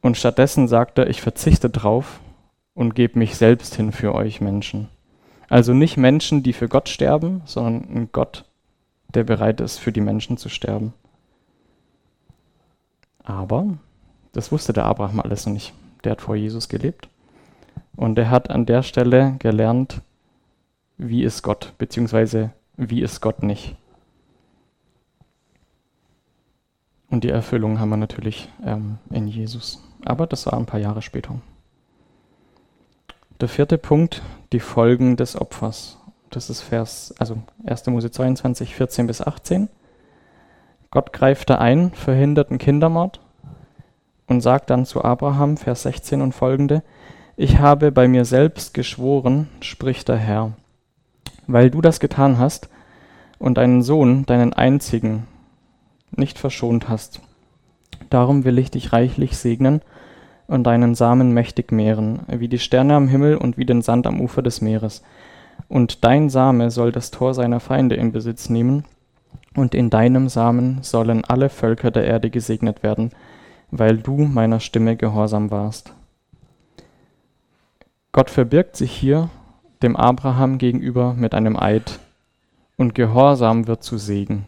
Und 0.00 0.16
stattdessen 0.16 0.68
sagt 0.68 0.96
er, 0.96 1.10
ich 1.10 1.20
verzichte 1.20 1.68
drauf 1.68 2.20
und 2.72 2.94
gebe 2.94 3.18
mich 3.18 3.36
selbst 3.36 3.74
hin 3.74 3.92
für 3.92 4.14
euch 4.14 4.40
Menschen. 4.40 4.88
Also 5.50 5.74
nicht 5.74 5.98
Menschen, 5.98 6.42
die 6.42 6.54
für 6.54 6.68
Gott 6.68 6.88
sterben, 6.88 7.42
sondern 7.44 7.94
ein 7.94 8.08
Gott, 8.10 8.46
der 9.14 9.24
bereit 9.24 9.60
ist, 9.60 9.78
für 9.78 9.92
die 9.92 10.00
Menschen 10.00 10.38
zu 10.38 10.48
sterben. 10.48 10.94
Aber 13.22 13.66
das 14.32 14.50
wusste 14.50 14.72
der 14.72 14.86
Abraham 14.86 15.20
alles 15.20 15.44
noch 15.44 15.52
nicht. 15.52 15.74
Der 16.04 16.12
hat 16.12 16.20
vor 16.20 16.36
Jesus 16.36 16.68
gelebt. 16.68 17.08
Und 17.96 18.18
er 18.18 18.30
hat 18.30 18.50
an 18.50 18.66
der 18.66 18.82
Stelle 18.82 19.36
gelernt, 19.38 20.02
wie 20.98 21.24
ist 21.24 21.42
Gott, 21.42 21.72
beziehungsweise 21.78 22.52
wie 22.76 23.02
ist 23.02 23.20
Gott 23.20 23.42
nicht. 23.42 23.76
Und 27.08 27.24
die 27.24 27.30
Erfüllung 27.30 27.78
haben 27.78 27.88
wir 27.90 27.96
natürlich 27.96 28.48
ähm, 28.64 28.98
in 29.10 29.28
Jesus. 29.28 29.82
Aber 30.04 30.26
das 30.26 30.46
war 30.46 30.54
ein 30.54 30.66
paar 30.66 30.80
Jahre 30.80 31.02
später. 31.02 31.36
Der 33.40 33.48
vierte 33.48 33.78
Punkt, 33.78 34.22
die 34.52 34.60
Folgen 34.60 35.16
des 35.16 35.40
Opfers. 35.40 35.98
Das 36.30 36.50
ist 36.50 36.62
Vers, 36.62 37.14
also 37.18 37.38
1. 37.64 37.86
Mose 37.86 38.10
22, 38.10 38.74
14 38.74 39.06
bis 39.06 39.22
18. 39.22 39.68
Gott 40.90 41.12
greift 41.12 41.50
da 41.50 41.58
ein, 41.58 41.92
verhindert 41.92 42.50
einen 42.50 42.58
Kindermord 42.58 43.20
und 44.26 44.40
sagt 44.40 44.70
dann 44.70 44.86
zu 44.86 45.04
Abraham, 45.04 45.56
Vers 45.56 45.82
16 45.82 46.20
und 46.20 46.32
folgende, 46.32 46.82
ich 47.36 47.58
habe 47.58 47.92
bei 47.92 48.08
mir 48.08 48.24
selbst 48.24 48.74
geschworen, 48.74 49.48
spricht 49.60 50.08
der 50.08 50.16
Herr, 50.16 50.52
weil 51.46 51.70
du 51.70 51.80
das 51.80 52.00
getan 52.00 52.38
hast 52.38 52.68
und 53.38 53.58
deinen 53.58 53.82
Sohn, 53.82 54.24
deinen 54.26 54.52
einzigen, 54.52 55.26
nicht 56.10 56.38
verschont 56.38 56.88
hast. 56.88 57.20
Darum 58.10 58.44
will 58.44 58.58
ich 58.58 58.70
dich 58.70 58.92
reichlich 58.92 59.36
segnen 59.36 59.82
und 60.46 60.64
deinen 60.64 60.94
Samen 60.94 61.32
mächtig 61.32 61.72
mehren, 61.72 62.20
wie 62.28 62.48
die 62.48 62.58
Sterne 62.58 62.94
am 62.94 63.08
Himmel 63.08 63.36
und 63.36 63.58
wie 63.58 63.66
den 63.66 63.82
Sand 63.82 64.06
am 64.06 64.20
Ufer 64.20 64.42
des 64.42 64.60
Meeres. 64.60 65.02
Und 65.68 66.04
dein 66.04 66.30
Same 66.30 66.70
soll 66.70 66.92
das 66.92 67.10
Tor 67.10 67.34
seiner 67.34 67.60
Feinde 67.60 67.96
in 67.96 68.12
Besitz 68.12 68.48
nehmen, 68.48 68.84
und 69.54 69.74
in 69.74 69.88
deinem 69.88 70.28
Samen 70.28 70.82
sollen 70.82 71.24
alle 71.24 71.48
Völker 71.48 71.90
der 71.90 72.04
Erde 72.04 72.28
gesegnet 72.30 72.82
werden, 72.82 73.10
weil 73.70 73.98
du 73.98 74.16
meiner 74.18 74.60
Stimme 74.60 74.96
gehorsam 74.96 75.50
warst. 75.50 75.92
Gott 78.12 78.30
verbirgt 78.30 78.76
sich 78.76 78.92
hier 78.92 79.28
dem 79.82 79.96
Abraham 79.96 80.58
gegenüber 80.58 81.14
mit 81.14 81.34
einem 81.34 81.56
Eid 81.56 81.98
und 82.76 82.94
Gehorsam 82.94 83.66
wird 83.66 83.82
zu 83.82 83.98
Segen. 83.98 84.46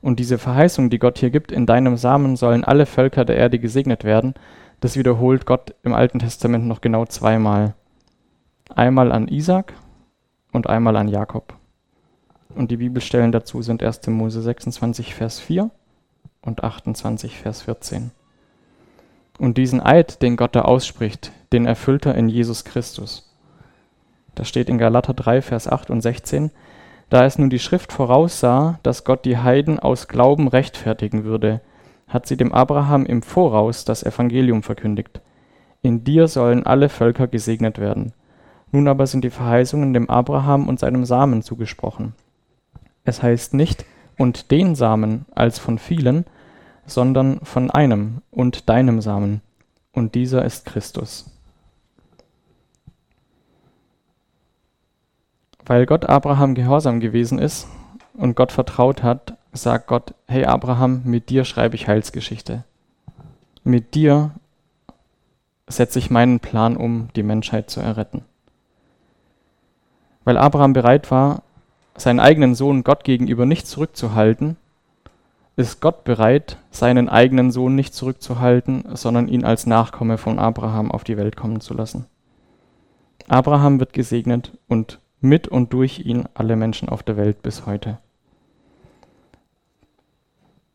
Und 0.00 0.20
diese 0.20 0.38
Verheißung, 0.38 0.90
die 0.90 0.98
Gott 0.98 1.18
hier 1.18 1.30
gibt, 1.30 1.50
in 1.50 1.66
deinem 1.66 1.96
Samen 1.96 2.36
sollen 2.36 2.64
alle 2.64 2.86
Völker 2.86 3.24
der 3.24 3.36
Erde 3.36 3.58
gesegnet 3.58 4.04
werden, 4.04 4.34
das 4.80 4.96
wiederholt 4.96 5.46
Gott 5.46 5.74
im 5.82 5.92
Alten 5.92 6.20
Testament 6.20 6.66
noch 6.66 6.80
genau 6.80 7.04
zweimal. 7.06 7.74
Einmal 8.74 9.10
an 9.10 9.26
Isaac 9.26 9.74
und 10.52 10.68
einmal 10.68 10.96
an 10.96 11.08
Jakob. 11.08 11.54
Und 12.54 12.70
die 12.70 12.76
Bibelstellen 12.76 13.32
dazu 13.32 13.62
sind 13.62 13.82
1. 13.82 14.06
Mose 14.08 14.40
26, 14.40 15.14
Vers 15.14 15.40
4 15.40 15.70
und 16.48 16.64
28, 16.64 17.38
Vers 17.38 17.62
14. 17.62 18.10
Und 19.38 19.56
diesen 19.56 19.80
Eid, 19.80 20.20
den 20.22 20.36
Gott 20.36 20.56
da 20.56 20.62
ausspricht, 20.62 21.30
den 21.52 21.66
erfüllt 21.66 22.06
er 22.06 22.16
in 22.16 22.28
Jesus 22.28 22.64
Christus. 22.64 23.32
Da 24.34 24.44
steht 24.44 24.68
in 24.68 24.78
Galater 24.78 25.14
3, 25.14 25.42
Vers 25.42 25.68
8 25.68 25.90
und 25.90 26.00
16, 26.00 26.50
da 27.10 27.24
es 27.24 27.38
nun 27.38 27.50
die 27.50 27.58
Schrift 27.58 27.92
voraussah, 27.92 28.80
dass 28.82 29.04
Gott 29.04 29.24
die 29.24 29.38
Heiden 29.38 29.78
aus 29.78 30.08
Glauben 30.08 30.48
rechtfertigen 30.48 31.24
würde, 31.24 31.60
hat 32.08 32.26
sie 32.26 32.36
dem 32.36 32.52
Abraham 32.52 33.06
im 33.06 33.22
Voraus 33.22 33.84
das 33.84 34.02
Evangelium 34.02 34.62
verkündigt. 34.62 35.20
In 35.82 36.04
dir 36.04 36.26
sollen 36.28 36.66
alle 36.66 36.88
Völker 36.88 37.28
gesegnet 37.28 37.78
werden. 37.78 38.12
Nun 38.72 38.88
aber 38.88 39.06
sind 39.06 39.24
die 39.24 39.30
Verheißungen 39.30 39.94
dem 39.94 40.10
Abraham 40.10 40.68
und 40.68 40.80
seinem 40.80 41.04
Samen 41.04 41.42
zugesprochen. 41.42 42.14
Es 43.04 43.22
heißt 43.22 43.54
nicht 43.54 43.84
und 44.18 44.50
den 44.50 44.74
Samen 44.74 45.24
als 45.34 45.58
von 45.58 45.78
vielen, 45.78 46.26
sondern 46.88 47.40
von 47.40 47.70
einem 47.70 48.22
und 48.30 48.68
deinem 48.68 49.00
Samen, 49.00 49.40
und 49.92 50.14
dieser 50.14 50.44
ist 50.44 50.64
Christus. 50.64 51.30
Weil 55.66 55.86
Gott 55.86 56.06
Abraham 56.08 56.54
gehorsam 56.54 57.00
gewesen 57.00 57.38
ist 57.38 57.68
und 58.14 58.36
Gott 58.36 58.52
vertraut 58.52 59.02
hat, 59.02 59.36
sagt 59.52 59.86
Gott, 59.86 60.14
hey 60.26 60.44
Abraham, 60.44 61.02
mit 61.04 61.28
dir 61.28 61.44
schreibe 61.44 61.74
ich 61.74 61.88
Heilsgeschichte. 61.88 62.64
Mit 63.64 63.94
dir 63.94 64.30
setze 65.66 65.98
ich 65.98 66.10
meinen 66.10 66.40
Plan 66.40 66.76
um, 66.76 67.08
die 67.16 67.22
Menschheit 67.22 67.68
zu 67.70 67.80
erretten. 67.80 68.24
Weil 70.24 70.38
Abraham 70.38 70.72
bereit 70.72 71.10
war, 71.10 71.42
seinen 71.96 72.20
eigenen 72.20 72.54
Sohn 72.54 72.84
Gott 72.84 73.04
gegenüber 73.04 73.44
nicht 73.44 73.66
zurückzuhalten, 73.66 74.56
ist 75.58 75.80
Gott 75.80 76.04
bereit, 76.04 76.56
seinen 76.70 77.08
eigenen 77.08 77.50
Sohn 77.50 77.74
nicht 77.74 77.92
zurückzuhalten, 77.92 78.84
sondern 78.94 79.26
ihn 79.26 79.44
als 79.44 79.66
Nachkomme 79.66 80.16
von 80.16 80.38
Abraham 80.38 80.92
auf 80.92 81.02
die 81.02 81.16
Welt 81.16 81.34
kommen 81.34 81.60
zu 81.60 81.74
lassen. 81.74 82.06
Abraham 83.26 83.80
wird 83.80 83.92
gesegnet 83.92 84.56
und 84.68 85.00
mit 85.20 85.48
und 85.48 85.72
durch 85.72 85.98
ihn 85.98 86.28
alle 86.34 86.54
Menschen 86.54 86.88
auf 86.88 87.02
der 87.02 87.16
Welt 87.16 87.42
bis 87.42 87.66
heute. 87.66 87.98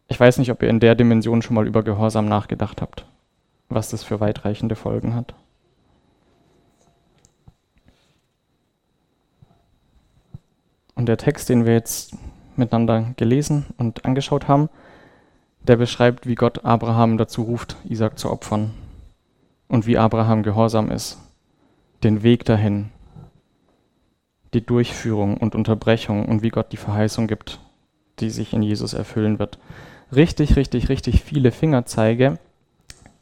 Ich 0.09 0.19
weiß 0.19 0.37
nicht, 0.37 0.51
ob 0.51 0.61
ihr 0.61 0.69
in 0.69 0.81
der 0.81 0.95
Dimension 0.95 1.41
schon 1.41 1.55
mal 1.55 1.65
über 1.65 1.81
Gehorsam 1.81 2.27
nachgedacht 2.27 2.81
habt, 2.81 3.05
was 3.69 3.89
das 3.89 4.03
für 4.03 4.19
weitreichende 4.19 4.75
Folgen 4.75 5.15
hat. 5.15 5.33
Und 10.95 11.05
der 11.05 11.17
Text, 11.17 11.47
den 11.47 11.65
wir 11.65 11.71
jetzt 11.71 12.17
miteinander 12.57 13.13
gelesen 13.17 13.65
und 13.77 14.05
angeschaut 14.05 14.47
haben, 14.47 14.69
der 15.61 15.77
beschreibt, 15.77 16.27
wie 16.27 16.35
Gott 16.35 16.65
Abraham 16.65 17.17
dazu 17.17 17.43
ruft, 17.43 17.77
Isaac 17.85 18.19
zu 18.19 18.29
opfern 18.29 18.71
und 19.67 19.87
wie 19.87 19.97
Abraham 19.97 20.43
gehorsam 20.43 20.91
ist, 20.91 21.19
den 22.03 22.23
Weg 22.23 22.45
dahin, 22.45 22.89
die 24.53 24.65
Durchführung 24.65 25.37
und 25.37 25.55
Unterbrechung 25.55 26.25
und 26.25 26.43
wie 26.43 26.49
Gott 26.49 26.71
die 26.71 26.77
Verheißung 26.77 27.27
gibt, 27.27 27.59
die 28.19 28.29
sich 28.29 28.53
in 28.53 28.61
Jesus 28.61 28.93
erfüllen 28.93 29.39
wird. 29.39 29.59
Richtig, 30.13 30.55
richtig, 30.55 30.89
richtig 30.89 31.23
viele 31.23 31.51
Fingerzeige, 31.51 32.37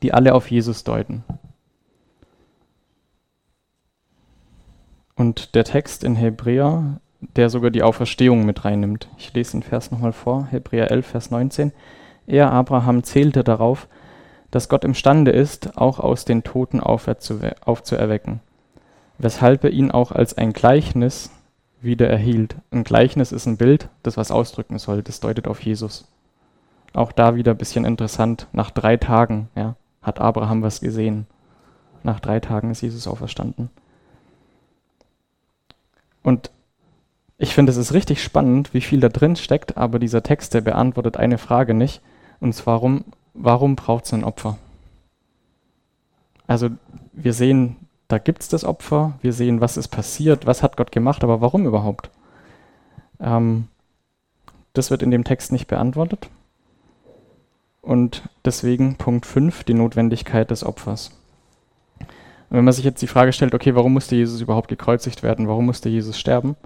die 0.02 0.13
alle 0.13 0.34
auf 0.34 0.50
Jesus 0.50 0.84
deuten. 0.84 1.24
Und 5.15 5.56
der 5.56 5.63
Text 5.63 6.04
in 6.04 6.15
Hebräer, 6.15 7.00
der 7.36 7.50
sogar 7.50 7.72
die 7.72 7.84
Auferstehung 7.84 8.46
mit 8.46 8.66
reinnimmt. 8.66 9.08
Ich 9.18 9.34
lese 9.34 9.52
den 9.52 9.64
Vers 9.64 9.92
nochmal 9.92 10.14
vor, 10.14 10.48
Hebräer 10.50 10.92
11, 10.92 11.06
Vers 11.06 11.32
19. 11.32 11.72
Er, 12.28 12.52
Abraham, 12.52 13.04
zählte 13.04 13.44
darauf, 13.44 13.88
dass 14.50 14.70
Gott 14.70 14.84
imstande 14.84 15.32
ist, 15.32 15.78
auch 15.78 16.00
aus 16.00 16.26
den 16.26 16.44
Toten 16.44 16.80
aufzuerwecken 16.82 18.42
weshalb 19.22 19.64
er 19.64 19.70
ihn 19.70 19.92
auch 19.92 20.12
als 20.12 20.38
ein 20.38 20.54
Gleichnis 20.54 21.32
wieder 21.82 22.10
erhielt. 22.10 22.56
Ein 22.72 22.84
Gleichnis 22.84 23.32
ist 23.32 23.46
ein 23.46 23.58
Bild, 23.58 23.90
das 24.04 24.18
was 24.18 24.32
ausdrücken 24.32 24.80
soll, 24.80 25.04
das 25.04 25.20
deutet 25.20 25.48
auf 25.48 25.64
Jesus. 25.64 26.08
Auch 26.94 27.12
da 27.12 27.36
wieder 27.36 27.52
ein 27.52 27.58
bisschen 27.58 27.86
interessant, 27.86 28.48
nach 28.52 28.72
drei 28.72 28.98
Tagen 28.98 29.50
ja, 29.56 29.76
hat 30.02 30.20
Abraham 30.20 30.62
was 30.62 30.82
gesehen. 30.82 31.28
Nach 32.04 32.20
drei 32.20 32.40
Tagen 32.40 32.72
ist 32.72 32.82
Jesus 32.82 33.08
auferstanden. 33.08 33.70
Und 36.24 36.52
ich 37.42 37.54
finde, 37.54 37.72
es 37.72 37.78
ist 37.78 37.94
richtig 37.94 38.24
spannend, 38.24 38.74
wie 38.74 38.82
viel 38.82 39.00
da 39.00 39.10
drin 39.10 39.36
steckt, 39.36 39.78
aber 39.78 40.00
dieser 40.00 40.24
Text, 40.24 40.54
der 40.54 40.62
beantwortet 40.62 41.18
eine 41.18 41.38
Frage 41.38 41.74
nicht, 41.74 42.02
und 42.40 42.54
zwar, 42.54 42.76
warum, 42.76 43.06
warum 43.34 43.76
braucht 43.76 44.06
es 44.06 44.14
ein 44.14 44.24
Opfer? 44.24 44.58
Also 46.48 46.70
wir 47.14 47.34
sehen 47.34 47.78
da 48.12 48.18
gibt 48.18 48.42
es 48.42 48.50
das 48.50 48.66
Opfer, 48.66 49.14
wir 49.22 49.32
sehen, 49.32 49.62
was 49.62 49.78
ist 49.78 49.88
passiert, 49.88 50.46
was 50.46 50.64
hat 50.64 50.76
Gott 50.76 50.92
gemacht, 50.92 51.24
aber 51.24 51.40
warum 51.40 51.66
überhaupt? 51.66 52.10
Ähm, 53.22 53.70
das 54.74 54.92
wird 54.92 55.02
in 55.02 55.12
dem 55.12 55.24
Text 55.24 55.54
nicht 55.54 55.68
beantwortet. 55.68 56.30
Und 57.82 58.24
deswegen 58.44 58.96
Punkt 58.98 59.26
5, 59.26 59.64
die 59.64 59.74
Notwendigkeit 59.74 60.52
des 60.52 60.66
Opfers. 60.66 61.12
Und 62.00 62.58
wenn 62.58 62.66
man 62.66 62.74
sich 62.74 62.84
jetzt 62.84 63.02
die 63.02 63.08
Frage 63.08 63.32
stellt, 63.32 63.56
okay, 63.56 63.76
warum 63.76 63.94
musste 63.94 64.18
Jesus 64.18 64.42
überhaupt 64.42 64.68
gekreuzigt 64.68 65.24
werden, 65.24 65.48
warum 65.48 65.66
musste 65.66 65.88
Jesus 65.88 66.20
sterben, 66.20 66.58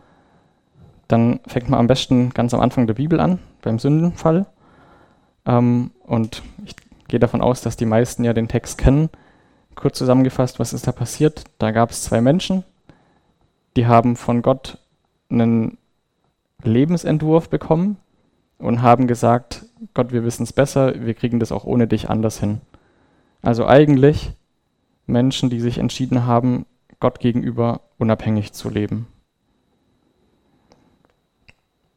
dann 1.08 1.40
fängt 1.48 1.70
man 1.70 1.80
am 1.80 1.88
besten 1.88 2.32
ganz 2.32 2.54
am 2.54 2.62
Anfang 2.62 2.88
der 2.88 2.96
Bibel 2.96 3.20
an, 3.20 3.40
beim 3.62 3.80
Sündenfall. 3.80 4.46
Ähm, 5.46 5.92
und 6.06 6.42
ich 6.66 6.76
gehe 7.08 7.20
davon 7.20 7.42
aus, 7.42 7.62
dass 7.62 7.78
die 7.78 7.86
meisten 7.86 8.24
ja 8.24 8.34
den 8.34 8.48
Text 8.48 8.78
kennen. 8.78 9.10
Kurz 9.76 9.98
zusammengefasst, 9.98 10.60
was 10.60 10.74
ist 10.74 10.88
da 10.88 10.92
passiert? 10.92 11.44
Da 11.60 11.72
gab 11.72 11.92
es 11.92 12.04
zwei 12.04 12.22
Menschen, 12.22 12.64
die 13.76 13.88
haben 13.88 14.16
von 14.16 14.42
Gott 14.42 14.80
einen 15.30 15.78
Lebensentwurf 16.64 17.50
bekommen 17.50 17.98
und 18.58 18.82
haben 18.82 19.08
gesagt, 19.08 19.66
Gott, 19.94 20.12
wir 20.12 20.24
wissen 20.24 20.44
es 20.44 20.54
besser, 20.54 21.06
wir 21.06 21.14
kriegen 21.14 21.40
das 21.40 21.52
auch 21.52 21.66
ohne 21.66 21.88
dich 21.88 22.10
anders 22.10 22.40
hin. 22.40 22.62
Also 23.42 23.68
eigentlich 23.68 24.32
Menschen, 25.06 25.50
die 25.50 25.60
sich 25.60 25.78
entschieden 25.78 26.26
haben, 26.26 26.66
Gott 27.00 27.20
gegenüber 27.20 27.82
unabhängig 27.98 28.54
zu 28.54 28.70
leben. 28.70 29.08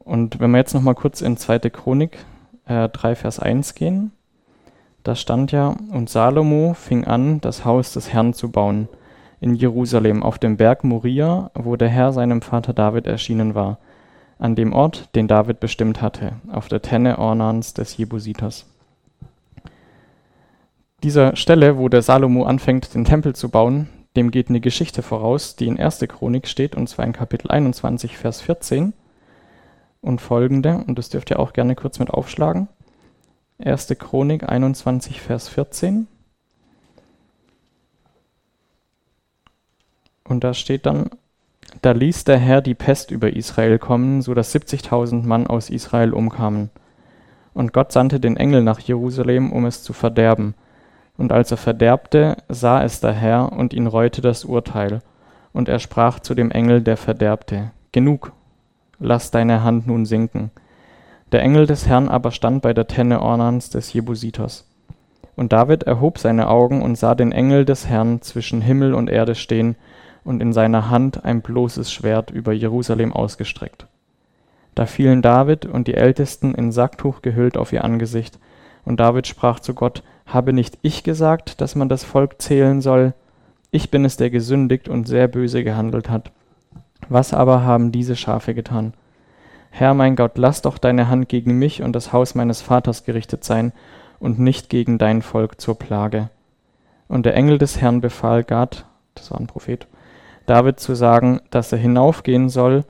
Und 0.09 0.39
wenn 0.39 0.49
wir 0.49 0.57
jetzt 0.57 0.73
nochmal 0.73 0.95
kurz 0.95 1.21
in 1.21 1.37
2. 1.37 1.59
Chronik 1.69 2.17
äh, 2.65 2.89
3, 2.89 3.13
Vers 3.13 3.39
1 3.39 3.75
gehen, 3.75 4.11
da 5.03 5.15
stand 5.15 5.51
ja, 5.51 5.75
und 5.91 6.09
Salomo 6.09 6.73
fing 6.73 7.05
an, 7.05 7.41
das 7.41 7.63
Haus 7.63 7.93
des 7.93 8.11
Herrn 8.11 8.33
zu 8.33 8.51
bauen 8.51 8.89
in 9.39 9.53
Jerusalem 9.53 10.23
auf 10.23 10.39
dem 10.39 10.57
Berg 10.57 10.83
Moria, 10.83 11.51
wo 11.53 11.75
der 11.75 11.89
Herr 11.89 12.11
seinem 12.11 12.41
Vater 12.41 12.73
David 12.73 13.05
erschienen 13.05 13.53
war, 13.53 13.77
an 14.39 14.55
dem 14.55 14.73
Ort, 14.73 15.15
den 15.15 15.27
David 15.27 15.59
bestimmt 15.59 16.01
hatte, 16.01 16.33
auf 16.51 16.69
der 16.69 16.81
Tenne 16.81 17.19
Ornans 17.19 17.75
des 17.75 17.95
Jebusiters. 17.95 18.65
Dieser 21.03 21.35
Stelle, 21.35 21.77
wo 21.77 21.87
der 21.87 22.01
Salomo 22.01 22.45
anfängt, 22.45 22.95
den 22.95 23.05
Tempel 23.05 23.35
zu 23.35 23.49
bauen, 23.49 23.89
dem 24.15 24.31
geht 24.31 24.49
eine 24.49 24.59
Geschichte 24.59 25.03
voraus, 25.03 25.55
die 25.55 25.67
in 25.67 25.79
1. 25.79 25.99
Chronik 26.09 26.47
steht, 26.47 26.75
und 26.75 26.89
zwar 26.89 27.05
in 27.05 27.13
Kapitel 27.13 27.51
21, 27.51 28.17
Vers 28.17 28.41
14 28.41 28.93
und 30.01 30.21
folgende, 30.21 30.83
und 30.87 30.97
das 30.97 31.09
dürft 31.09 31.29
ihr 31.29 31.39
auch 31.39 31.53
gerne 31.53 31.75
kurz 31.75 31.99
mit 31.99 32.09
aufschlagen. 32.09 32.67
1. 33.59 33.87
Chronik 33.99 34.47
21, 34.47 35.21
Vers 35.21 35.49
14. 35.49 36.07
Und 40.23 40.43
da 40.43 40.53
steht 40.53 40.85
dann, 40.85 41.09
da 41.81 41.91
ließ 41.91 42.23
der 42.23 42.37
Herr 42.37 42.61
die 42.61 42.75
Pest 42.75 43.11
über 43.11 43.35
Israel 43.35 43.79
kommen, 43.79 44.21
so 44.21 44.33
dass 44.33 44.53
70.000 44.55 45.25
Mann 45.25 45.47
aus 45.47 45.69
Israel 45.69 46.13
umkamen. 46.13 46.69
Und 47.53 47.73
Gott 47.73 47.91
sandte 47.91 48.19
den 48.19 48.37
Engel 48.37 48.63
nach 48.63 48.79
Jerusalem, 48.79 49.51
um 49.51 49.65
es 49.65 49.83
zu 49.83 49.91
verderben. 49.91 50.53
Und 51.17 51.31
als 51.33 51.51
er 51.51 51.57
verderbte, 51.57 52.37
sah 52.47 52.83
es 52.83 53.01
der 53.01 53.11
Herr 53.13 53.51
und 53.51 53.73
ihn 53.73 53.87
reute 53.87 54.21
das 54.21 54.45
Urteil. 54.45 55.01
Und 55.51 55.67
er 55.67 55.79
sprach 55.79 56.19
zu 56.19 56.35
dem 56.35 56.51
Engel, 56.51 56.81
der 56.81 56.95
verderbte, 56.95 57.71
Genug, 57.91 58.31
lass 58.99 59.31
deine 59.31 59.63
Hand 59.63 59.87
nun 59.87 60.05
sinken 60.05 60.51
Der 61.31 61.41
Engel 61.41 61.65
des 61.65 61.87
Herrn 61.87 62.09
aber 62.09 62.31
stand 62.31 62.61
bei 62.61 62.73
der 62.73 62.87
Tenne 62.87 63.21
Ornans 63.21 63.69
des 63.69 63.93
Jebusiters. 63.93 64.65
Und 65.35 65.53
David 65.53 65.83
erhob 65.83 66.17
seine 66.17 66.49
Augen 66.49 66.81
und 66.81 66.97
sah 66.97 67.15
den 67.15 67.31
Engel 67.31 67.63
des 67.63 67.87
Herrn 67.87 68.21
zwischen 68.21 68.61
Himmel 68.61 68.93
und 68.93 69.09
Erde 69.09 69.35
stehen 69.35 69.75
und 70.23 70.41
in 70.41 70.51
seiner 70.51 70.89
Hand 70.89 71.23
ein 71.23 71.41
bloßes 71.41 71.91
Schwert 71.91 72.29
über 72.29 72.51
Jerusalem 72.51 73.13
ausgestreckt. 73.13 73.87
Da 74.75 74.85
fielen 74.85 75.21
David 75.21 75.65
und 75.65 75.87
die 75.87 75.95
Ältesten 75.95 76.53
in 76.55 76.71
Sacktuch 76.71 77.21
gehüllt 77.21 77.57
auf 77.57 77.73
ihr 77.73 77.83
Angesicht, 77.83 78.39
und 78.85 78.99
David 78.99 79.27
sprach 79.27 79.59
zu 79.59 79.73
Gott, 79.73 80.03
Habe 80.25 80.53
nicht 80.53 80.77
ich 80.81 81.03
gesagt, 81.03 81.61
dass 81.61 81.75
man 81.75 81.89
das 81.89 82.03
Volk 82.03 82.41
zählen 82.41 82.81
soll? 82.81 83.13
Ich 83.71 83.91
bin 83.91 84.05
es, 84.05 84.17
der 84.17 84.29
gesündigt 84.29 84.89
und 84.89 85.07
sehr 85.07 85.27
böse 85.27 85.63
gehandelt 85.63 86.09
hat. 86.09 86.31
Was 87.09 87.33
aber 87.33 87.63
haben 87.63 87.91
diese 87.91 88.15
Schafe 88.15 88.53
getan? 88.53 88.93
Herr 89.71 89.93
mein 89.93 90.15
Gott, 90.15 90.37
lass 90.37 90.61
doch 90.61 90.77
deine 90.77 91.09
Hand 91.09 91.29
gegen 91.29 91.57
mich 91.59 91.81
und 91.83 91.93
das 91.93 92.13
Haus 92.13 92.35
meines 92.35 92.61
Vaters 92.61 93.03
gerichtet 93.03 93.43
sein, 93.43 93.73
und 94.19 94.39
nicht 94.39 94.69
gegen 94.69 94.97
dein 94.97 95.21
Volk 95.21 95.59
zur 95.59 95.77
Plage. 95.77 96.29
Und 97.07 97.25
der 97.25 97.35
Engel 97.35 97.57
des 97.57 97.81
Herrn 97.81 98.01
befahl 98.01 98.43
Gad, 98.43 98.85
das 99.15 99.31
war 99.31 99.39
ein 99.39 99.47
Prophet, 99.47 99.87
David 100.45 100.79
zu 100.79 100.95
sagen, 100.95 101.41
dass 101.49 101.71
er 101.71 101.77
hinaufgehen 101.77 102.49
soll, 102.49 102.83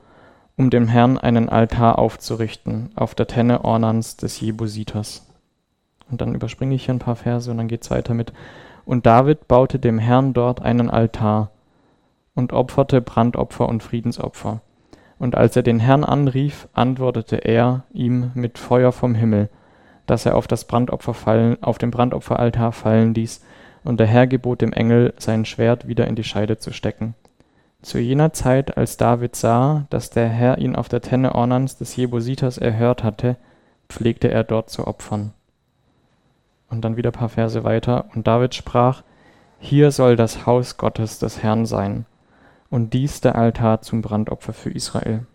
um 0.56 0.70
dem 0.70 0.88
Herrn 0.88 1.18
einen 1.18 1.48
Altar 1.48 1.98
aufzurichten 1.98 2.90
auf 2.94 3.14
der 3.14 3.26
Tenne 3.26 3.64
Ornans 3.64 4.16
des 4.16 4.40
Jebusiters. 4.40 5.26
Und 6.10 6.20
dann 6.20 6.34
überspringe 6.34 6.74
ich 6.74 6.86
hier 6.86 6.94
ein 6.94 6.98
paar 6.98 7.16
Verse 7.16 7.50
und 7.50 7.58
dann 7.58 7.68
geht 7.68 7.82
es 7.82 7.90
weiter 7.90 8.14
mit. 8.14 8.32
Und 8.84 9.06
David 9.06 9.46
baute 9.46 9.78
dem 9.78 9.98
Herrn 9.98 10.32
dort 10.32 10.60
einen 10.60 10.90
Altar 10.90 11.50
und 12.34 12.52
opferte 12.52 13.00
Brandopfer 13.00 13.68
und 13.68 13.82
Friedensopfer. 13.82 14.62
Und 15.18 15.34
als 15.36 15.56
er 15.56 15.62
den 15.62 15.80
Herrn 15.80 16.04
anrief, 16.04 16.68
antwortete 16.72 17.36
er 17.36 17.84
ihm 17.92 18.30
mit 18.34 18.58
Feuer 18.58 18.92
vom 18.92 19.14
Himmel 19.14 19.50
dass 20.10 20.26
er 20.26 20.36
auf 20.36 20.48
das 20.48 20.64
Brandopfer 20.64 21.14
fallen, 21.14 21.62
auf 21.62 21.78
dem 21.78 21.92
Brandopferaltar 21.92 22.72
fallen 22.72 23.14
ließ, 23.14 23.42
und 23.84 24.00
der 24.00 24.08
Herr 24.08 24.26
gebot 24.26 24.60
dem 24.60 24.72
Engel, 24.72 25.14
sein 25.18 25.44
Schwert 25.44 25.86
wieder 25.86 26.08
in 26.08 26.16
die 26.16 26.24
Scheide 26.24 26.58
zu 26.58 26.72
stecken. 26.72 27.14
Zu 27.80 28.00
jener 28.00 28.32
Zeit, 28.32 28.76
als 28.76 28.96
David 28.96 29.36
sah, 29.36 29.86
dass 29.88 30.10
der 30.10 30.28
Herr 30.28 30.58
ihn 30.58 30.74
auf 30.74 30.88
der 30.88 31.00
Tenne 31.00 31.36
Ornans 31.36 31.78
des 31.78 31.94
Jebusiters 31.94 32.58
erhört 32.58 33.04
hatte, 33.04 33.36
pflegte 33.88 34.28
er 34.28 34.42
dort 34.42 34.68
zu 34.68 34.86
opfern. 34.86 35.32
Und 36.68 36.84
dann 36.84 36.96
wieder 36.96 37.10
ein 37.10 37.18
paar 37.18 37.28
Verse 37.28 37.62
weiter. 37.62 38.06
Und 38.14 38.26
David 38.26 38.56
sprach, 38.56 39.02
Hier 39.60 39.92
soll 39.92 40.16
das 40.16 40.44
Haus 40.44 40.76
Gottes 40.76 41.20
des 41.20 41.40
Herrn 41.40 41.66
sein, 41.66 42.04
und 42.70 42.94
dies 42.94 43.20
der 43.20 43.34
Altar 43.34 43.82
zum 43.82 44.00
Brandopfer 44.00 44.52
für 44.52 44.70
Israel. 44.70 45.26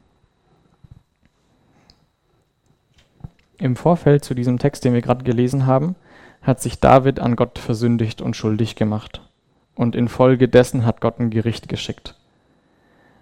Im 3.58 3.76
Vorfeld 3.76 4.24
zu 4.24 4.34
diesem 4.34 4.58
Text, 4.58 4.84
den 4.84 4.94
wir 4.94 5.02
gerade 5.02 5.24
gelesen 5.24 5.66
haben, 5.66 5.96
hat 6.42 6.62
sich 6.62 6.80
David 6.80 7.20
an 7.20 7.36
Gott 7.36 7.60
versündigt 7.60 8.22
und 8.22 8.36
schuldig 8.36 8.76
gemacht. 8.76 9.22
Und 9.76 9.96
infolgedessen 9.96 10.86
hat 10.86 11.02
Gott 11.02 11.20
ein 11.20 11.30
Gericht 11.30 11.68
geschickt. 11.68 12.16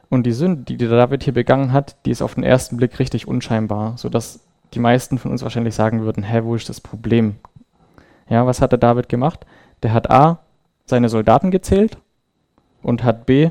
Und 0.09 0.25
die 0.25 0.31
Sünde, 0.31 0.63
die 0.63 0.77
David 0.77 1.23
hier 1.23 1.33
begangen 1.33 1.71
hat, 1.71 1.95
die 2.05 2.11
ist 2.11 2.21
auf 2.21 2.35
den 2.35 2.43
ersten 2.43 2.77
Blick 2.77 2.99
richtig 2.99 3.27
unscheinbar, 3.27 3.97
sodass 3.97 4.41
die 4.73 4.79
meisten 4.79 5.17
von 5.17 5.31
uns 5.31 5.41
wahrscheinlich 5.41 5.73
sagen 5.73 6.01
würden, 6.01 6.23
hä, 6.23 6.41
wo 6.43 6.55
ist 6.55 6.69
das 6.69 6.81
Problem? 6.81 7.35
Ja, 8.29 8.45
was 8.45 8.61
hat 8.61 8.71
der 8.71 8.79
David 8.79 9.09
gemacht? 9.09 9.45
Der 9.81 9.93
hat 9.93 10.09
A, 10.11 10.39
seine 10.85 11.09
Soldaten 11.09 11.49
gezählt 11.49 11.97
und 12.81 13.03
hat 13.03 13.25
B, 13.25 13.49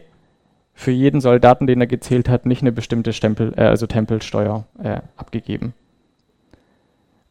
für 0.74 0.90
jeden 0.90 1.20
Soldaten, 1.20 1.66
den 1.66 1.80
er 1.80 1.86
gezählt 1.86 2.28
hat, 2.28 2.46
nicht 2.46 2.62
eine 2.62 2.72
bestimmte 2.72 3.12
Stempel, 3.12 3.52
äh, 3.56 3.62
also 3.62 3.86
Tempelsteuer 3.86 4.64
äh, 4.82 5.00
abgegeben. 5.16 5.74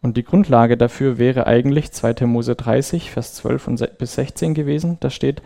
Und 0.02 0.18
die 0.18 0.24
Grundlage 0.24 0.78
dafür 0.78 1.18
wäre 1.18 1.46
eigentlich 1.46 1.92
2. 1.92 2.26
Mose 2.26 2.56
30, 2.56 3.12
Vers 3.12 3.36
12 3.36 3.68
und 3.68 3.98
bis 3.98 4.16
16 4.16 4.54
gewesen. 4.54 4.98
Da 5.00 5.10
steht, 5.10 5.42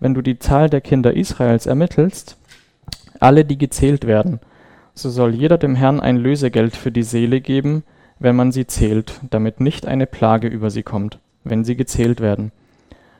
wenn 0.00 0.12
du 0.12 0.20
die 0.20 0.38
Zahl 0.38 0.68
der 0.68 0.82
Kinder 0.82 1.14
Israels 1.14 1.66
ermittelst, 1.66 2.36
alle, 3.20 3.44
die 3.46 3.56
gezählt 3.56 4.06
werden, 4.06 4.40
so 4.92 5.08
soll 5.08 5.34
jeder 5.34 5.56
dem 5.56 5.74
Herrn 5.74 6.00
ein 6.00 6.16
Lösegeld 6.16 6.76
für 6.76 6.92
die 6.92 7.02
Seele 7.02 7.40
geben, 7.40 7.84
wenn 8.18 8.36
man 8.36 8.52
sie 8.52 8.66
zählt, 8.66 9.20
damit 9.30 9.60
nicht 9.60 9.86
eine 9.86 10.06
Plage 10.06 10.48
über 10.48 10.70
sie 10.70 10.82
kommt, 10.82 11.18
wenn 11.44 11.64
sie 11.64 11.76
gezählt 11.76 12.20
werden. 12.20 12.52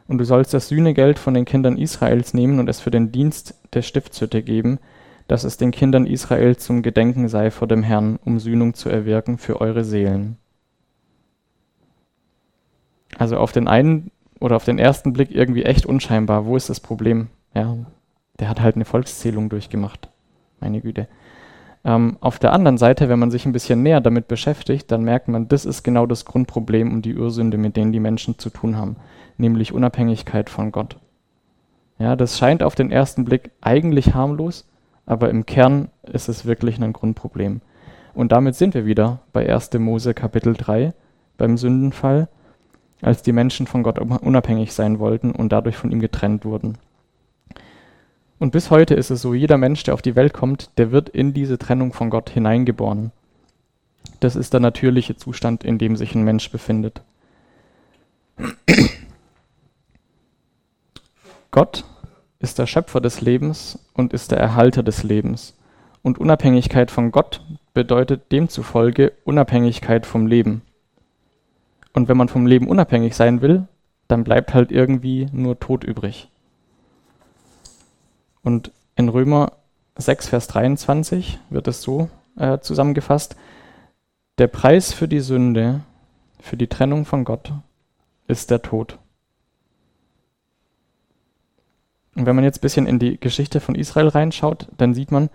Und 0.09 0.19
du 0.19 0.25
sollst 0.25 0.55
das 0.55 0.69
Sühnegeld 0.69 1.19
von 1.19 1.35
den 1.35 1.45
Kindern 1.45 1.79
Israels 1.79 2.35
nehmen 2.35 2.61
und 2.61 2.69
es 2.69 2.81
für 2.81 2.91
den 2.91 3.11
Dienst 3.13 3.55
der 3.73 3.83
Stiftshütte 3.83 4.43
geben, 4.43 4.79
dass 5.29 5.45
es 5.45 5.57
den 5.57 5.73
Kindern 5.73 6.07
Israels 6.07 6.65
zum 6.65 6.83
Gedenken 6.83 7.29
sei 7.29 7.51
vor 7.51 7.67
dem 7.67 7.83
Herrn, 7.83 8.19
um 8.25 8.39
Sühnung 8.39 8.75
zu 8.75 8.89
erwirken 8.89 9.39
für 9.39 9.61
eure 9.61 9.85
Seelen. 9.85 10.37
Also 13.19 13.37
auf 13.39 13.53
den 13.53 13.67
einen 13.67 14.11
oder 14.41 14.57
auf 14.57 14.65
den 14.65 14.79
ersten 14.79 15.13
Blick 15.13 15.31
irgendwie 15.33 15.65
echt 15.65 15.87
unscheinbar. 15.87 16.47
Wo 16.47 16.57
ist 16.57 16.69
das 16.69 16.81
Problem? 16.81 17.29
Ja, 17.55 17.77
der 18.39 18.49
hat 18.49 18.61
halt 18.61 18.77
eine 18.77 18.85
Volkszählung 18.85 19.49
durchgemacht. 19.49 20.09
Meine 20.61 20.81
Güte. 20.81 21.09
Ähm, 21.85 22.17
auf 22.21 22.39
der 22.39 22.53
anderen 22.53 22.79
Seite, 22.79 23.09
wenn 23.09 23.19
man 23.19 23.31
sich 23.31 23.47
ein 23.47 23.53
bisschen 23.53 23.83
näher 23.83 24.01
damit 24.01 24.29
beschäftigt, 24.29 24.91
dann 24.91 25.05
merkt 25.05 25.29
man, 25.29 25.49
das 25.49 25.65
ist 25.65 25.83
genau 25.83 26.07
das 26.07 26.25
Grundproblem 26.25 26.93
und 26.93 27.03
die 27.03 27.17
Ursünde, 27.17 27.59
mit 27.59 27.77
denen 27.77 27.93
die 27.93 28.01
Menschen 28.01 28.39
zu 28.39 28.51
tun 28.51 28.77
haben, 28.77 28.97
nämlich 29.39 29.73
Unabhängigkeit 29.73 30.51
von 30.51 30.73
Gott. 30.73 30.97
Ja, 31.99 32.17
das 32.17 32.39
scheint 32.39 32.63
auf 32.63 32.75
den 32.75 32.91
ersten 32.91 33.25
Blick 33.25 33.51
eigentlich 33.61 34.15
harmlos, 34.15 34.67
aber 35.07 35.31
im 35.31 35.47
Kern 35.47 35.89
ist 36.03 36.29
es 36.29 36.45
wirklich 36.45 36.81
ein 36.81 36.93
Grundproblem. 36.93 37.61
Und 38.15 38.33
damit 38.33 38.55
sind 38.55 38.75
wir 38.75 38.87
wieder 38.87 39.21
bei 39.33 39.49
1. 39.49 39.73
Mose 39.75 40.15
Kapitel 40.15 40.55
3 40.55 40.95
beim 41.37 41.57
Sündenfall 41.57 42.29
als 43.03 43.23
die 43.23 43.33
Menschen 43.33 43.67
von 43.67 43.83
Gott 43.83 43.99
unabhängig 43.99 44.73
sein 44.73 44.99
wollten 44.99 45.33
und 45.33 45.53
dadurch 45.53 45.77
von 45.77 45.93
ihm 45.93 46.01
getrennt 46.01 46.45
wurden. 46.45 46.79
Und 48.39 48.53
bis 48.53 48.71
heute 48.71 48.95
ist 48.95 49.11
es 49.11 49.23
so, 49.23 49.35
jeder 49.35 49.57
Mensch, 49.57 49.83
der 49.85 49.95
auf 49.95 50.03
die 50.03 50.17
Welt 50.17 50.35
kommt, 50.35 50.71
der 50.79 50.93
wird 50.93 51.09
in 51.09 51.33
diese 51.33 51.59
Trennung 51.59 51.93
von 51.93 52.11
Gott 52.11 52.31
hineingeboren. 52.31 53.13
Das 54.21 54.37
ist 54.37 54.53
der 54.53 54.61
natürliche 54.61 55.17
Zustand, 55.17 55.65
in 55.65 55.79
dem 55.79 55.97
sich 55.97 56.15
ein 56.15 56.25
Mensch 56.25 56.51
befindet. 56.51 57.03
Gott 61.57 61.85
ist 62.39 62.59
der 62.59 62.67
Schöpfer 62.67 63.01
des 63.01 63.23
Lebens 63.23 63.79
und 63.95 64.13
ist 64.13 64.31
der 64.31 64.37
Erhalter 64.37 64.83
des 64.83 65.05
Lebens. 65.05 65.57
Und 66.03 66.19
Unabhängigkeit 66.19 66.91
von 66.91 67.11
Gott 67.11 67.41
bedeutet 67.73 68.31
demzufolge 68.31 69.15
Unabhängigkeit 69.25 70.05
vom 70.05 70.27
Leben. 70.27 70.61
Und 71.95 72.09
wenn 72.09 72.19
man 72.19 72.29
vom 72.29 72.45
Leben 72.45 72.69
unabhängig 72.69 73.17
sein 73.17 73.41
will, 73.41 73.67
dann 74.07 74.23
bleibt 74.23 74.53
halt 74.53 74.71
irgendwie 74.71 75.29
nur 75.33 75.59
Tod 75.59 75.83
übrig. 75.83 76.29
Und 78.43 78.71
in 78.95 79.09
Römer 79.09 79.53
6, 79.97 80.29
Vers 80.29 80.49
23 80.49 81.39
wird 81.49 81.69
es 81.69 81.81
so 81.81 82.11
äh, 82.39 82.59
zusammengefasst, 82.59 83.35
der 84.37 84.49
Preis 84.49 84.93
für 84.93 85.09
die 85.09 85.21
Sünde, 85.21 85.81
für 86.39 86.59
die 86.59 86.67
Trennung 86.69 87.07
von 87.07 87.25
Gott, 87.25 87.51
ist 88.29 88.51
der 88.51 88.61
Tod. 88.61 88.99
Und 92.17 92.25
wenn 92.25 92.35
man 92.35 92.45
jetzt 92.45 92.59
ein 92.59 92.63
bisschen 92.63 92.87
in 92.87 92.99
die 92.99 93.21
Geschichte 93.21 93.61
von 93.61 93.75
Israel 93.75 94.09
reinschaut, 94.09 94.69
dann 94.79 94.95
sieht 94.95 95.13
man, 95.13 95.29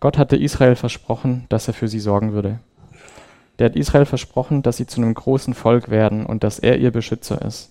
Gott 0.00 0.16
hatte 0.18 0.36
Israel 0.36 0.74
versprochen, 0.76 1.44
dass 1.50 1.68
er 1.68 1.74
für 1.74 1.88
sie 1.88 2.00
sorgen 2.00 2.32
würde. 2.32 2.58
Der 3.58 3.66
hat 3.66 3.76
Israel 3.76 4.06
versprochen, 4.06 4.62
dass 4.62 4.78
sie 4.78 4.86
zu 4.86 5.00
einem 5.00 5.12
großen 5.12 5.52
Volk 5.52 5.90
werden 5.90 6.24
und 6.24 6.42
dass 6.42 6.58
er 6.58 6.78
ihr 6.78 6.90
Beschützer 6.90 7.42
ist. 7.42 7.70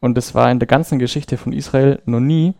Und 0.00 0.16
es 0.16 0.34
war 0.34 0.50
in 0.50 0.58
der 0.58 0.66
ganzen 0.66 0.98
Geschichte 0.98 1.36
von 1.36 1.52
Israel 1.52 2.00
noch 2.06 2.20
nie 2.20 2.54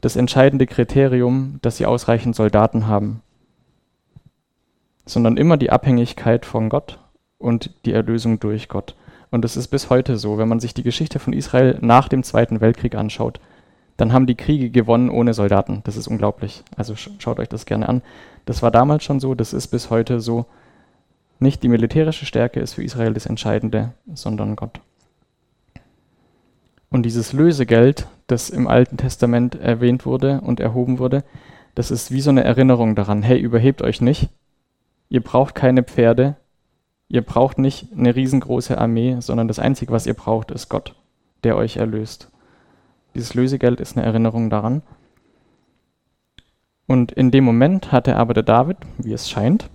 das 0.00 0.16
entscheidende 0.16 0.66
Kriterium, 0.66 1.58
dass 1.60 1.76
sie 1.76 1.84
ausreichend 1.84 2.36
Soldaten 2.36 2.86
haben, 2.86 3.22
sondern 5.04 5.36
immer 5.36 5.56
die 5.56 5.70
Abhängigkeit 5.70 6.46
von 6.46 6.68
Gott 6.68 7.00
und 7.38 7.72
die 7.84 7.92
Erlösung 7.92 8.38
durch 8.38 8.68
Gott. 8.68 8.94
Und 9.30 9.44
es 9.44 9.56
ist 9.56 9.68
bis 9.68 9.90
heute 9.90 10.16
so, 10.16 10.38
wenn 10.38 10.48
man 10.48 10.60
sich 10.60 10.72
die 10.72 10.84
Geschichte 10.84 11.18
von 11.18 11.32
Israel 11.32 11.78
nach 11.80 12.08
dem 12.08 12.22
Zweiten 12.22 12.60
Weltkrieg 12.60 12.94
anschaut, 12.94 13.40
dann 14.00 14.12
haben 14.14 14.26
die 14.26 14.34
Kriege 14.34 14.70
gewonnen 14.70 15.10
ohne 15.10 15.34
Soldaten. 15.34 15.82
Das 15.84 15.96
ist 15.96 16.08
unglaublich. 16.08 16.64
Also 16.76 16.94
schaut 16.96 17.38
euch 17.38 17.48
das 17.48 17.66
gerne 17.66 17.88
an. 17.88 18.02
Das 18.46 18.62
war 18.62 18.70
damals 18.70 19.04
schon 19.04 19.20
so, 19.20 19.34
das 19.34 19.52
ist 19.52 19.68
bis 19.68 19.90
heute 19.90 20.20
so. 20.20 20.46
Nicht 21.38 21.62
die 21.62 21.68
militärische 21.68 22.24
Stärke 22.24 22.60
ist 22.60 22.74
für 22.74 22.82
Israel 22.82 23.12
das 23.12 23.26
Entscheidende, 23.26 23.92
sondern 24.14 24.56
Gott. 24.56 24.80
Und 26.88 27.04
dieses 27.04 27.32
Lösegeld, 27.32 28.06
das 28.26 28.50
im 28.50 28.68
Alten 28.68 28.96
Testament 28.96 29.54
erwähnt 29.54 30.06
wurde 30.06 30.40
und 30.40 30.60
erhoben 30.60 30.98
wurde, 30.98 31.22
das 31.74 31.90
ist 31.90 32.10
wie 32.10 32.20
so 32.20 32.30
eine 32.30 32.42
Erinnerung 32.42 32.96
daran, 32.96 33.22
hey, 33.22 33.38
überhebt 33.38 33.82
euch 33.82 34.00
nicht, 34.00 34.28
ihr 35.08 35.22
braucht 35.22 35.54
keine 35.54 35.82
Pferde, 35.82 36.36
ihr 37.08 37.22
braucht 37.22 37.58
nicht 37.58 37.88
eine 37.96 38.16
riesengroße 38.16 38.76
Armee, 38.76 39.16
sondern 39.20 39.46
das 39.46 39.58
Einzige, 39.58 39.92
was 39.92 40.06
ihr 40.06 40.14
braucht, 40.14 40.50
ist 40.50 40.68
Gott, 40.68 40.94
der 41.44 41.56
euch 41.56 41.76
erlöst. 41.76 42.30
Dieses 43.14 43.34
Lösegeld 43.34 43.80
ist 43.80 43.96
eine 43.96 44.06
Erinnerung 44.06 44.50
daran. 44.50 44.82
Und 46.86 47.12
in 47.12 47.30
dem 47.30 47.44
Moment 47.44 47.92
hatte 47.92 48.16
aber 48.16 48.34
der 48.34 48.42
David, 48.42 48.78
wie 48.98 49.12
es 49.12 49.30
scheint, 49.30 49.70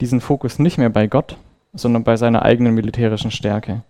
diesen 0.00 0.20
Fokus 0.20 0.58
nicht 0.58 0.78
mehr 0.78 0.90
bei 0.90 1.06
Gott, 1.06 1.36
sondern 1.72 2.04
bei 2.04 2.16
seiner 2.16 2.42
eigenen 2.42 2.74
militärischen 2.74 3.30
Stärke. 3.30 3.82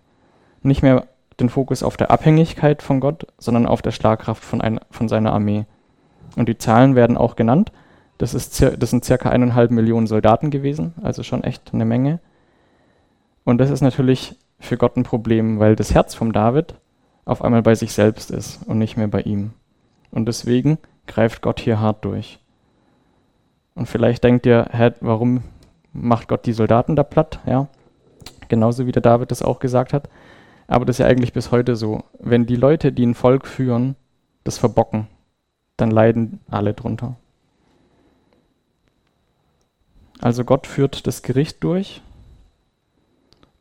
Nicht 0.61 0.81
mehr 0.83 1.05
den 1.39 1.49
Fokus 1.49 1.83
auf 1.83 1.97
der 1.97 2.11
Abhängigkeit 2.11 2.81
von 2.81 2.99
Gott, 2.99 3.27
sondern 3.37 3.65
auf 3.65 3.81
der 3.81 3.91
Schlagkraft 3.91 4.43
von, 4.43 4.61
ein, 4.61 4.79
von 4.89 5.09
seiner 5.09 5.33
Armee. 5.33 5.65
Und 6.35 6.47
die 6.47 6.57
Zahlen 6.57 6.95
werden 6.95 7.17
auch 7.17 7.35
genannt. 7.35 7.71
Das, 8.17 8.33
ist, 8.33 8.61
das 8.61 8.89
sind 8.89 9.03
circa 9.03 9.29
eineinhalb 9.29 9.71
Millionen 9.71 10.07
Soldaten 10.07 10.51
gewesen, 10.51 10.93
also 11.01 11.23
schon 11.23 11.43
echt 11.43 11.73
eine 11.73 11.85
Menge. 11.85 12.19
Und 13.43 13.57
das 13.57 13.71
ist 13.71 13.81
natürlich 13.81 14.35
für 14.59 14.77
Gott 14.77 14.95
ein 14.95 15.03
Problem, 15.03 15.59
weil 15.59 15.75
das 15.75 15.93
Herz 15.93 16.13
von 16.13 16.31
David 16.31 16.75
auf 17.25 17.43
einmal 17.43 17.61
bei 17.61 17.75
sich 17.75 17.93
selbst 17.93 18.31
ist 18.31 18.61
und 18.67 18.77
nicht 18.77 18.97
mehr 18.97 19.07
bei 19.07 19.21
ihm. 19.21 19.51
Und 20.11 20.25
deswegen 20.25 20.77
greift 21.07 21.41
Gott 21.41 21.59
hier 21.59 21.79
hart 21.79 22.03
durch. 22.05 22.39
Und 23.75 23.87
vielleicht 23.87 24.23
denkt 24.23 24.45
ihr, 24.45 24.67
hä, 24.71 24.91
warum 24.99 25.43
macht 25.93 26.27
Gott 26.27 26.45
die 26.45 26.53
Soldaten 26.53 26.95
da 26.95 27.03
platt? 27.03 27.39
Ja, 27.45 27.67
genauso 28.49 28.85
wie 28.85 28.91
der 28.91 29.01
David 29.01 29.31
das 29.31 29.41
auch 29.41 29.59
gesagt 29.59 29.93
hat. 29.93 30.09
Aber 30.67 30.85
das 30.85 30.95
ist 30.95 30.99
ja 30.99 31.07
eigentlich 31.07 31.33
bis 31.33 31.51
heute 31.51 31.75
so. 31.75 32.03
Wenn 32.19 32.45
die 32.45 32.55
Leute, 32.55 32.91
die 32.91 33.05
ein 33.05 33.15
Volk 33.15 33.47
führen, 33.47 33.95
das 34.43 34.57
verbocken, 34.57 35.07
dann 35.77 35.91
leiden 35.91 36.39
alle 36.49 36.73
drunter. 36.73 37.15
Also 40.19 40.45
Gott 40.45 40.67
führt 40.67 41.07
das 41.07 41.23
Gericht 41.23 41.63
durch. 41.63 42.01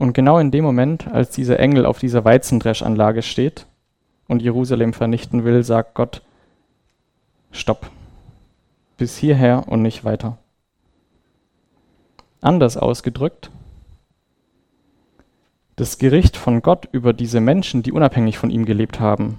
Und 0.00 0.14
genau 0.14 0.38
in 0.38 0.50
dem 0.50 0.64
Moment, 0.64 1.08
als 1.08 1.28
dieser 1.28 1.60
Engel 1.60 1.84
auf 1.84 1.98
dieser 1.98 2.24
Weizendreschanlage 2.24 3.20
steht 3.20 3.66
und 4.28 4.40
Jerusalem 4.40 4.94
vernichten 4.94 5.44
will, 5.44 5.62
sagt 5.62 5.94
Gott, 5.94 6.22
Stopp. 7.52 7.90
Bis 8.96 9.18
hierher 9.18 9.68
und 9.68 9.82
nicht 9.82 10.02
weiter. 10.02 10.38
Anders 12.40 12.78
ausgedrückt, 12.78 13.50
das 15.76 15.98
Gericht 15.98 16.38
von 16.38 16.62
Gott 16.62 16.88
über 16.92 17.12
diese 17.12 17.42
Menschen, 17.42 17.82
die 17.82 17.92
unabhängig 17.92 18.38
von 18.38 18.48
ihm 18.48 18.64
gelebt 18.64 19.00
haben, 19.00 19.38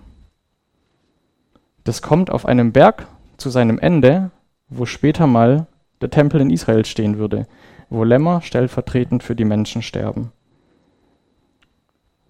das 1.85 2.03
kommt 2.03 2.29
auf 2.29 2.45
einem 2.45 2.71
Berg 2.71 3.07
zu 3.37 3.49
seinem 3.49 3.79
Ende, 3.79 4.29
wo 4.69 4.85
später 4.85 5.25
mal 5.25 5.65
der 6.01 6.11
Tempel 6.11 6.39
in 6.39 6.51
Israel 6.51 6.85
stehen 6.85 7.17
würde, 7.17 7.47
wo 7.89 8.03
Lämmer 8.03 8.41
stellvertretend 8.41 9.23
für 9.23 9.35
die 9.35 9.45
Menschen 9.45 9.81
sterben. 9.81 10.31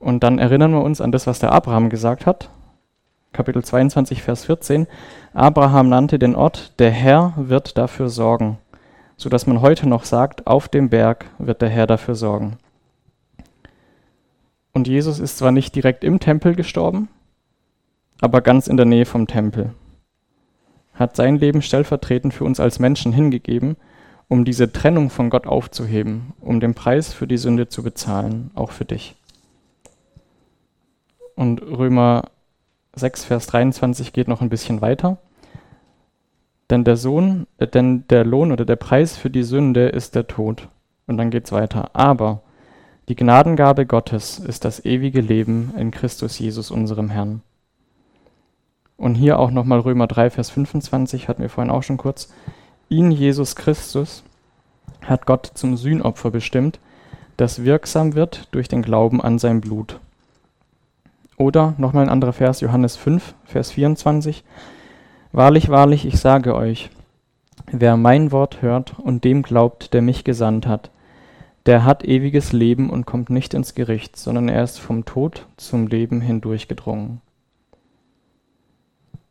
Und 0.01 0.23
dann 0.23 0.39
erinnern 0.39 0.71
wir 0.71 0.81
uns 0.81 0.99
an 0.99 1.11
das, 1.11 1.27
was 1.27 1.37
der 1.37 1.51
Abraham 1.51 1.89
gesagt 1.89 2.25
hat. 2.25 2.49
Kapitel 3.33 3.63
22, 3.63 4.23
Vers 4.23 4.45
14. 4.45 4.87
Abraham 5.33 5.89
nannte 5.89 6.17
den 6.17 6.35
Ort, 6.35 6.73
der 6.79 6.89
Herr 6.89 7.33
wird 7.37 7.77
dafür 7.77 8.09
sorgen, 8.09 8.57
so 9.15 9.29
dass 9.29 9.45
man 9.45 9.61
heute 9.61 9.87
noch 9.87 10.03
sagt, 10.03 10.47
auf 10.47 10.67
dem 10.67 10.89
Berg 10.89 11.27
wird 11.37 11.61
der 11.61 11.69
Herr 11.69 11.85
dafür 11.85 12.15
sorgen. 12.15 12.57
Und 14.73 14.87
Jesus 14.87 15.19
ist 15.19 15.37
zwar 15.37 15.51
nicht 15.51 15.75
direkt 15.75 16.03
im 16.03 16.19
Tempel 16.19 16.55
gestorben, 16.55 17.07
aber 18.21 18.41
ganz 18.41 18.67
in 18.67 18.77
der 18.77 18.87
Nähe 18.87 19.05
vom 19.05 19.27
Tempel. 19.27 19.73
Hat 20.95 21.15
sein 21.15 21.37
Leben 21.37 21.61
stellvertretend 21.61 22.33
für 22.33 22.43
uns 22.43 22.59
als 22.59 22.79
Menschen 22.79 23.13
hingegeben, 23.13 23.77
um 24.27 24.45
diese 24.45 24.73
Trennung 24.73 25.11
von 25.11 25.29
Gott 25.29 25.45
aufzuheben, 25.45 26.33
um 26.39 26.59
den 26.59 26.73
Preis 26.73 27.13
für 27.13 27.27
die 27.27 27.37
Sünde 27.37 27.67
zu 27.67 27.83
bezahlen, 27.83 28.49
auch 28.55 28.71
für 28.71 28.85
dich. 28.85 29.15
Und 31.35 31.61
Römer 31.61 32.29
6, 32.95 33.25
Vers 33.25 33.47
23 33.47 34.13
geht 34.13 34.27
noch 34.27 34.41
ein 34.41 34.49
bisschen 34.49 34.81
weiter. 34.81 35.17
Denn 36.69 36.83
der 36.83 36.97
Sohn, 36.97 37.47
äh, 37.57 37.67
denn 37.67 38.07
der 38.09 38.23
Lohn 38.25 38.51
oder 38.51 38.65
der 38.65 38.75
Preis 38.77 39.17
für 39.17 39.29
die 39.29 39.43
Sünde 39.43 39.89
ist 39.89 40.15
der 40.15 40.27
Tod. 40.27 40.67
Und 41.07 41.17
dann 41.17 41.29
geht 41.29 41.45
es 41.45 41.51
weiter. 41.51 41.91
Aber 41.93 42.41
die 43.09 43.15
Gnadengabe 43.15 43.85
Gottes 43.85 44.39
ist 44.39 44.63
das 44.63 44.85
ewige 44.85 45.21
Leben 45.21 45.73
in 45.77 45.91
Christus 45.91 46.39
Jesus, 46.39 46.71
unserem 46.71 47.09
Herrn. 47.09 47.41
Und 48.95 49.15
hier 49.15 49.39
auch 49.39 49.51
nochmal 49.51 49.79
Römer 49.79 50.07
3, 50.07 50.29
Vers 50.29 50.51
25, 50.51 51.27
hatten 51.27 51.41
wir 51.41 51.49
vorhin 51.49 51.71
auch 51.71 51.83
schon 51.83 51.97
kurz. 51.97 52.31
Ihn, 52.87 53.11
Jesus 53.11 53.55
Christus, 53.55 54.23
hat 55.01 55.25
Gott 55.25 55.51
zum 55.55 55.75
Sühnopfer 55.75 56.29
bestimmt, 56.29 56.79
das 57.35 57.63
wirksam 57.63 58.13
wird 58.13 58.47
durch 58.51 58.67
den 58.67 58.83
Glauben 58.83 59.21
an 59.21 59.39
sein 59.39 59.59
Blut. 59.59 59.99
Oder 61.41 61.73
nochmal 61.79 62.03
ein 62.03 62.11
anderer 62.11 62.33
Vers, 62.33 62.61
Johannes 62.61 62.97
5, 62.97 63.33
Vers 63.45 63.71
24. 63.71 64.43
Wahrlich, 65.31 65.69
wahrlich, 65.69 66.05
ich 66.05 66.19
sage 66.19 66.53
euch, 66.53 66.91
wer 67.71 67.97
mein 67.97 68.31
Wort 68.31 68.61
hört 68.61 68.99
und 68.99 69.23
dem 69.23 69.41
glaubt, 69.41 69.95
der 69.95 70.03
mich 70.03 70.23
gesandt 70.23 70.67
hat, 70.67 70.91
der 71.65 71.83
hat 71.83 72.05
ewiges 72.05 72.53
Leben 72.53 72.91
und 72.91 73.07
kommt 73.07 73.31
nicht 73.31 73.55
ins 73.55 73.73
Gericht, 73.73 74.17
sondern 74.17 74.49
er 74.49 74.63
ist 74.63 74.79
vom 74.79 75.03
Tod 75.03 75.47
zum 75.57 75.87
Leben 75.87 76.21
hindurchgedrungen. 76.21 77.21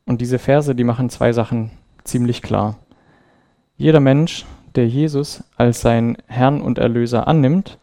Und 0.05 0.21
diese 0.21 0.41
Verse, 0.41 0.75
die 0.75 0.83
machen 0.83 1.11
zwei 1.11 1.33
Sachen 1.33 1.71
ziemlich 2.03 2.43
klar. 2.43 2.75
Jeder 3.77 4.01
Mensch, 4.01 4.47
der 4.75 4.89
Jesus 4.89 5.45
als 5.57 5.81
seinen 5.81 6.17
Herrn 6.27 6.61
und 6.61 6.79
Erlöser 6.79 7.29
annimmt, 7.29 7.79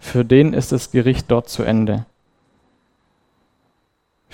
für 0.00 0.24
den 0.24 0.52
ist 0.52 0.72
das 0.72 0.90
Gericht 0.90 1.30
dort 1.30 1.48
zu 1.48 1.62
Ende. 1.62 2.06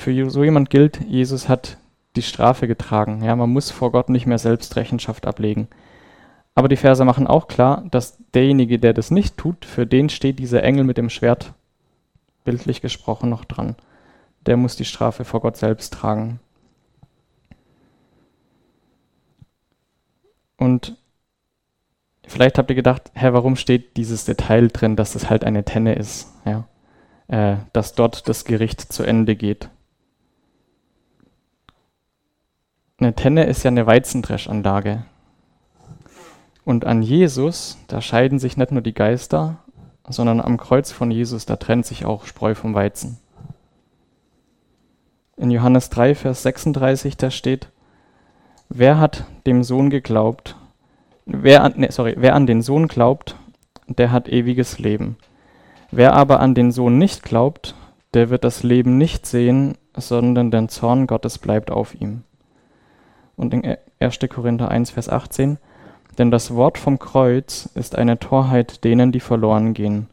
Für 0.05 0.29
so 0.29 0.45
jemand 0.45 0.69
gilt, 0.69 1.01
Jesus 1.09 1.49
hat 1.49 1.79
die 2.15 2.21
Strafe 2.21 2.69
getragen. 2.69 3.25
Ja, 3.25 3.35
man 3.37 3.49
muss 3.49 3.71
vor 3.71 3.91
Gott 3.91 4.11
nicht 4.11 4.27
mehr 4.27 4.37
selbst 4.37 4.77
Rechenschaft 4.77 5.27
ablegen. 5.27 5.67
Aber 6.55 6.69
die 6.69 6.77
Verse 6.77 7.03
machen 7.07 7.27
auch 7.27 7.49
klar, 7.49 7.87
dass 7.91 8.19
derjenige, 8.35 8.79
der 8.79 8.93
das 8.93 9.11
nicht 9.11 9.39
tut, 9.39 9.65
für 9.65 9.87
den 9.87 10.11
steht 10.11 10.39
dieser 10.39 10.63
Engel 10.63 10.85
mit 10.85 10.99
dem 10.99 11.09
Schwert, 11.09 11.55
bildlich 12.45 12.83
gesprochen, 12.83 13.31
noch 13.31 13.47
dran. 13.47 13.77
Der 14.45 14.59
muss 14.59 14.77
die 14.77 14.85
Strafe 14.85 15.25
vor 15.25 15.41
Gott 15.41 15.57
selbst 15.57 15.95
tragen. 15.95 16.39
Und 20.59 20.99
vielleicht 22.27 22.59
habt 22.59 22.69
ihr 22.69 22.77
gedacht, 22.77 23.11
hä, 23.15 23.29
warum 23.33 23.57
steht 23.57 23.97
dieses 23.97 24.27
Detail 24.27 24.69
drin, 24.69 24.97
dass 24.97 25.15
es 25.15 25.31
halt 25.31 25.45
eine 25.45 25.65
Tenne 25.65 25.95
ist, 25.95 26.31
ja? 26.45 26.69
Äh, 27.29 27.57
dass 27.73 27.95
dort 27.95 28.29
das 28.29 28.45
Gericht 28.45 28.93
zu 28.93 29.03
Ende 29.03 29.35
geht. 29.35 29.71
Eine 33.01 33.13
Tenne 33.13 33.45
ist 33.45 33.65
ja 33.65 33.73
eine 33.73 33.89
Weizendreschanlage. 33.89 35.05
Und 36.65 36.85
an 36.85 37.03
Jesus, 37.03 37.77
da 37.89 38.01
scheiden 38.01 38.39
sich 38.39 38.57
nicht 38.57 38.71
nur 38.71 38.83
die 38.83 38.95
Geister, 38.95 39.57
sondern 40.09 40.41
am 40.41 40.59
Kreuz 40.59 40.93
von 40.93 41.11
Jesus, 41.11 41.45
da 41.45 41.57
trennt 41.57 41.87
sich 41.87 42.05
auch 42.05 42.25
Spreu 42.25 42.55
vom 42.55 42.73
Weizen. 42.73 43.19
In 45.37 45.51
Johannes 45.51 45.91
3, 45.91 46.15
Vers 46.15 46.45
36, 46.45 47.17
da 47.17 47.33
steht, 47.33 47.69
wer 48.69 49.01
hat 49.01 49.25
dem 49.45 49.65
Sohn 49.65 49.91
geglaubt, 49.91 50.55
wer 51.27 51.65
an, 51.65 51.75
nee, 51.77 51.91
sorry, 51.91 52.15
wer 52.17 52.37
an 52.37 52.47
den 52.47 52.63
Sohn 52.63 52.87
glaubt, 52.87 53.35
der 53.89 54.13
hat 54.13 54.29
ewiges 54.29 54.79
Leben. 54.79 55.17
Wer 55.91 56.13
aber 56.13 56.39
an 56.39 56.55
den 56.55 56.71
Sohn 56.71 56.97
nicht 56.99 57.25
glaubt, 57.25 57.75
der 58.15 58.31
wird 58.31 58.45
das 58.45 58.63
Leben 58.63 58.99
nicht 58.99 59.27
sehen, 59.27 59.77
sondern 59.97 60.53
der 60.53 60.69
Zorn 60.69 61.09
Gottes 61.09 61.39
bleibt 61.39 61.73
auf 61.73 62.01
ihm 62.01 62.23
und 63.37 63.55
in 63.55 63.77
1. 64.01 64.19
Korinther 64.29 64.71
1, 64.71 64.91
Vers 64.91 65.09
18, 65.09 65.59
denn 66.19 66.31
das 66.31 66.55
Wort 66.55 66.79
vom 66.79 66.99
Kreuz 66.99 67.69
ist 67.75 67.97
eine 67.97 68.19
Torheit 68.19 68.85
denen, 68.85 69.13
die 69.13 69.21
verloren 69.21 69.75
gehen. 69.75 70.09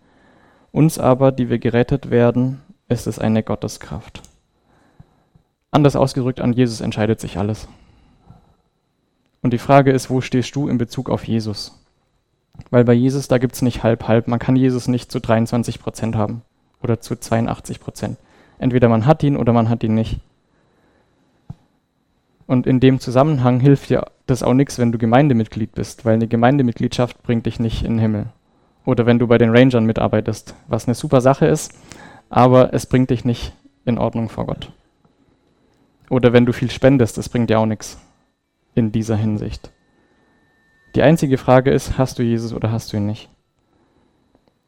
Uns 0.71 0.97
aber, 0.97 1.31
die 1.31 1.49
wir 1.49 1.59
gerettet 1.59 2.09
werden, 2.09 2.61
ist 2.87 3.07
es 3.07 3.19
eine 3.19 3.43
Gotteskraft. 3.43 4.21
Anders 5.69 5.95
ausgedrückt, 5.95 6.41
an 6.41 6.53
Jesus 6.53 6.81
entscheidet 6.81 7.19
sich 7.19 7.37
alles. 7.37 7.67
Und 9.41 9.53
die 9.53 9.57
Frage 9.57 9.91
ist, 9.91 10.09
wo 10.09 10.21
stehst 10.21 10.55
du 10.55 10.67
in 10.67 10.77
Bezug 10.77 11.09
auf 11.09 11.27
Jesus? 11.27 11.77
Weil 12.69 12.83
bei 12.83 12.93
Jesus, 12.93 13.27
da 13.27 13.37
gibt 13.37 13.55
es 13.55 13.61
nicht 13.61 13.83
halb-halb. 13.83 14.27
Man 14.27 14.39
kann 14.39 14.55
Jesus 14.55 14.87
nicht 14.87 15.11
zu 15.11 15.19
23 15.19 15.79
Prozent 15.79 16.15
haben 16.15 16.43
oder 16.83 16.99
zu 16.99 17.15
82 17.15 17.79
Prozent. 17.79 18.17
Entweder 18.59 18.89
man 18.89 19.05
hat 19.05 19.23
ihn 19.23 19.37
oder 19.37 19.53
man 19.53 19.69
hat 19.69 19.83
ihn 19.83 19.95
nicht. 19.95 20.19
Und 22.51 22.67
in 22.67 22.81
dem 22.81 22.99
Zusammenhang 22.99 23.61
hilft 23.61 23.91
dir 23.91 24.07
das 24.25 24.43
auch 24.43 24.53
nichts, 24.53 24.77
wenn 24.77 24.91
du 24.91 24.97
Gemeindemitglied 24.97 25.71
bist, 25.71 26.03
weil 26.03 26.15
eine 26.15 26.27
Gemeindemitgliedschaft 26.27 27.23
bringt 27.23 27.45
dich 27.45 27.61
nicht 27.61 27.81
in 27.85 27.93
den 27.93 27.99
Himmel. 27.99 28.25
Oder 28.83 29.05
wenn 29.05 29.19
du 29.19 29.27
bei 29.27 29.37
den 29.37 29.55
Rangern 29.55 29.85
mitarbeitest, 29.85 30.53
was 30.67 30.85
eine 30.85 30.95
super 30.95 31.21
Sache 31.21 31.45
ist, 31.45 31.73
aber 32.29 32.73
es 32.73 32.87
bringt 32.87 33.09
dich 33.09 33.23
nicht 33.23 33.53
in 33.85 33.97
Ordnung 33.97 34.27
vor 34.27 34.47
Gott. 34.47 34.69
Oder 36.09 36.33
wenn 36.33 36.45
du 36.45 36.51
viel 36.51 36.69
spendest, 36.69 37.17
das 37.17 37.29
bringt 37.29 37.49
dir 37.49 37.57
auch 37.57 37.65
nichts 37.65 37.97
in 38.75 38.91
dieser 38.91 39.15
Hinsicht. 39.15 39.71
Die 40.95 41.03
einzige 41.03 41.37
Frage 41.37 41.71
ist, 41.71 41.97
hast 41.97 42.19
du 42.19 42.23
Jesus 42.23 42.53
oder 42.53 42.69
hast 42.69 42.91
du 42.91 42.97
ihn 42.97 43.05
nicht? 43.05 43.29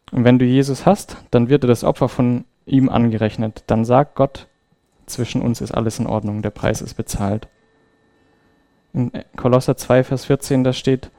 Und 0.09 0.23
wenn 0.23 0.39
du 0.39 0.45
Jesus 0.45 0.85
hast, 0.85 1.17
dann 1.31 1.49
wird 1.49 1.65
dir 1.65 1.67
das 1.67 1.83
Opfer 1.83 2.07
von 2.07 2.45
ihm 2.65 2.87
angerechnet. 2.87 3.65
Dann 3.67 3.83
sagt 3.83 4.15
Gott, 4.15 4.47
zwischen 5.05 5.41
uns 5.41 5.59
ist 5.59 5.73
alles 5.73 5.99
in 5.99 6.07
Ordnung, 6.07 6.41
der 6.41 6.51
Preis 6.51 6.81
ist 6.81 6.93
bezahlt. 6.93 7.49
In 8.93 9.11
Kolosser 9.35 9.75
2, 9.75 10.03
Vers 10.03 10.25
14, 10.25 10.63
da 10.63 10.71
steht, 10.71 11.09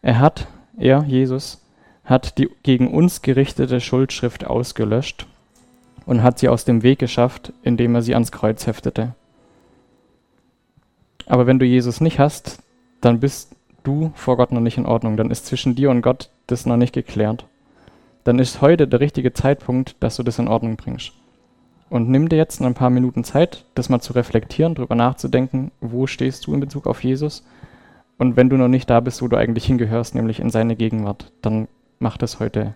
er 0.00 0.18
hat, 0.20 0.46
er, 0.78 1.02
Jesus, 1.02 1.64
hat 2.04 2.38
die 2.38 2.48
gegen 2.62 2.88
uns 2.88 3.22
gerichtete 3.22 3.80
Schuldschrift 3.80 4.46
ausgelöscht 4.46 5.26
und 6.06 6.22
hat 6.22 6.38
sie 6.38 6.48
aus 6.48 6.64
dem 6.64 6.82
Weg 6.82 6.98
geschafft, 6.98 7.52
indem 7.62 7.94
er 7.94 8.02
sie 8.02 8.14
ans 8.14 8.32
Kreuz 8.32 8.66
heftete. 8.66 9.14
Aber 11.26 11.46
wenn 11.46 11.58
du 11.58 11.66
Jesus 11.66 12.00
nicht 12.00 12.18
hast, 12.18 12.62
dann 13.00 13.20
bist 13.20 13.54
du 13.84 14.12
vor 14.14 14.36
Gott 14.36 14.52
noch 14.52 14.60
nicht 14.60 14.78
in 14.78 14.86
Ordnung. 14.86 15.16
Dann 15.16 15.30
ist 15.30 15.46
zwischen 15.46 15.74
dir 15.74 15.90
und 15.90 16.02
Gott 16.02 16.30
das 16.46 16.66
noch 16.66 16.76
nicht 16.76 16.92
geklärt. 16.92 17.46
Dann 18.24 18.38
ist 18.38 18.60
heute 18.60 18.88
der 18.88 19.00
richtige 19.00 19.32
Zeitpunkt, 19.32 19.96
dass 20.00 20.16
du 20.16 20.22
das 20.22 20.38
in 20.38 20.48
Ordnung 20.48 20.76
bringst. 20.76 21.12
Und 21.90 22.08
nimm 22.08 22.28
dir 22.28 22.36
jetzt 22.36 22.62
ein 22.62 22.74
paar 22.74 22.88
Minuten 22.88 23.24
Zeit, 23.24 23.66
das 23.74 23.88
mal 23.88 24.00
zu 24.00 24.12
reflektieren, 24.12 24.76
darüber 24.76 24.94
nachzudenken, 24.94 25.72
wo 25.80 26.06
stehst 26.06 26.46
du 26.46 26.54
in 26.54 26.60
Bezug 26.60 26.86
auf 26.86 27.02
Jesus. 27.02 27.44
Und 28.16 28.36
wenn 28.36 28.48
du 28.48 28.56
noch 28.56 28.68
nicht 28.68 28.88
da 28.88 29.00
bist, 29.00 29.20
wo 29.22 29.28
du 29.28 29.36
eigentlich 29.36 29.64
hingehörst, 29.64 30.14
nämlich 30.14 30.38
in 30.38 30.50
seine 30.50 30.76
Gegenwart, 30.76 31.32
dann 31.42 31.66
mach 31.98 32.16
das 32.16 32.38
heute 32.38 32.74